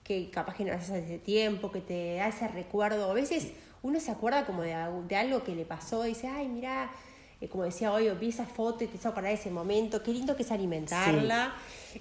que 0.03 0.29
capaz 0.29 0.55
que 0.55 0.63
no 0.63 0.73
haces 0.73 1.03
hace 1.03 1.19
tiempo, 1.19 1.71
que 1.71 1.81
te 1.81 2.15
da 2.15 2.27
ese 2.27 2.47
recuerdo. 2.47 3.09
A 3.09 3.13
veces 3.13 3.51
uno 3.81 3.99
se 3.99 4.11
acuerda 4.11 4.45
como 4.45 4.61
de, 4.61 4.75
de 5.07 5.15
algo 5.15 5.43
que 5.43 5.55
le 5.55 5.65
pasó 5.65 6.05
y 6.05 6.09
dice, 6.09 6.27
ay, 6.27 6.47
mira 6.47 6.91
eh, 7.41 7.49
como 7.49 7.63
decía 7.63 7.91
hoy, 7.91 8.07
vi 8.19 8.29
esa 8.29 8.45
foto 8.45 8.83
y 8.83 8.87
te 8.87 8.97
hizo 8.97 9.09
acordar 9.09 9.31
ese 9.31 9.49
momento, 9.49 10.03
qué 10.03 10.13
lindo 10.13 10.35
que 10.35 10.43
es 10.43 10.51
alimentarla. 10.51 11.55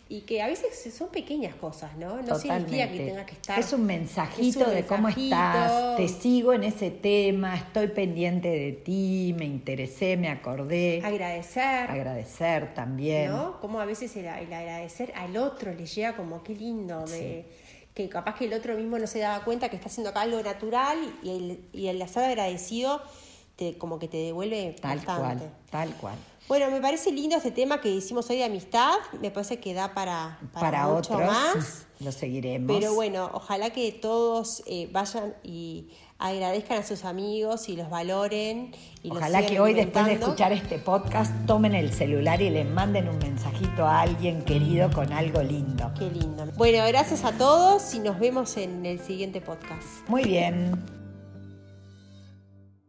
Y 0.09 0.20
que 0.20 0.40
a 0.40 0.46
veces 0.46 0.94
son 0.94 1.09
pequeñas 1.09 1.57
cosas, 1.57 1.96
¿no? 1.96 2.22
No 2.22 2.38
significa 2.38 2.88
que 2.88 2.98
tenga 3.00 3.26
que 3.26 3.33
estar. 3.33 3.59
Es 3.59 3.72
un 3.72 3.87
mensajito 3.87 4.70
de 4.70 4.87
cómo 4.87 5.09
estás, 5.09 5.96
te 5.96 6.07
sigo 6.07 6.53
en 6.53 6.62
ese 6.62 6.92
tema, 6.92 7.57
estoy 7.57 7.88
pendiente 7.88 8.48
de 8.48 8.70
ti, 8.70 9.35
me 9.37 9.46
interesé, 9.46 10.16
me 10.16 10.29
acordé. 10.29 11.03
Agradecer. 11.03 11.90
Agradecer 11.90 12.72
también. 12.72 13.33
¿No? 13.33 13.61
Como 13.61 13.81
a 13.81 13.85
veces 13.85 14.14
el, 14.14 14.29
agradecer 14.29 15.12
al 15.16 15.37
otro 15.37 15.72
le 15.72 15.87
llega 15.87 16.14
como 16.14 16.44
qué 16.44 16.55
lindo, 16.55 17.05
que 17.92 18.09
capaz 18.09 18.37
que 18.37 18.44
el 18.44 18.53
otro 18.53 18.76
mismo 18.76 18.96
no 18.96 19.09
se 19.09 19.18
daba 19.18 19.44
cuenta 19.44 19.70
que 19.70 19.76
está 19.76 19.88
haciendo 19.88 20.11
acá 20.11 20.20
algo 20.20 20.40
natural 20.40 20.98
y 21.24 21.31
el, 21.31 21.61
y 21.72 21.88
el 21.88 22.00
agradecido 22.00 23.03
como 23.79 23.99
que 23.99 24.09
te 24.09 24.16
devuelve 24.16 24.77
tal 24.81 25.05
cual, 25.05 25.53
tal 25.70 25.94
cual. 25.96 26.16
Bueno, 26.51 26.68
me 26.73 26.81
parece 26.81 27.12
lindo 27.12 27.37
este 27.37 27.53
tema 27.53 27.81
que 27.81 27.88
hicimos 27.88 28.29
hoy 28.29 28.38
de 28.38 28.44
amistad. 28.44 28.94
Me 29.20 29.31
parece 29.31 29.61
que 29.61 29.73
da 29.73 29.94
para, 29.94 30.40
para, 30.53 30.88
mucho 30.88 31.14
otros, 31.14 31.20
más. 31.20 31.87
Lo 32.01 32.11
seguiremos. 32.11 32.77
Pero 32.77 32.92
bueno, 32.92 33.31
ojalá 33.33 33.70
que 33.70 33.92
todos 33.92 34.64
eh, 34.66 34.88
vayan 34.90 35.35
y 35.44 35.90
agradezcan 36.18 36.79
a 36.79 36.83
sus 36.83 37.05
amigos 37.05 37.68
y 37.68 37.77
los 37.77 37.88
valoren. 37.88 38.73
Y 39.05 39.12
ojalá 39.12 39.46
que 39.46 39.61
hoy, 39.61 39.75
después 39.75 40.07
de 40.07 40.14
escuchar 40.14 40.53
este 40.53 40.79
podcast, 40.79 41.33
tomen 41.46 41.75
el 41.75 41.92
celular 41.92 42.42
y 42.42 42.51
le 42.51 42.64
manden 42.64 43.09
un 43.09 43.18
mensajito 43.18 43.87
a 43.87 44.01
alguien 44.01 44.42
querido 44.42 44.90
con 44.90 45.12
algo 45.12 45.42
lindo. 45.42 45.92
Qué 45.96 46.11
lindo. 46.11 46.46
Bueno, 46.57 46.85
gracias 46.88 47.25
a 47.25 47.31
todos 47.31 47.94
y 47.94 48.01
nos 48.01 48.18
vemos 48.18 48.57
en 48.57 48.85
el 48.87 48.99
siguiente 48.99 49.40
podcast. 49.40 49.87
Muy 50.09 50.25
bien. 50.25 51.00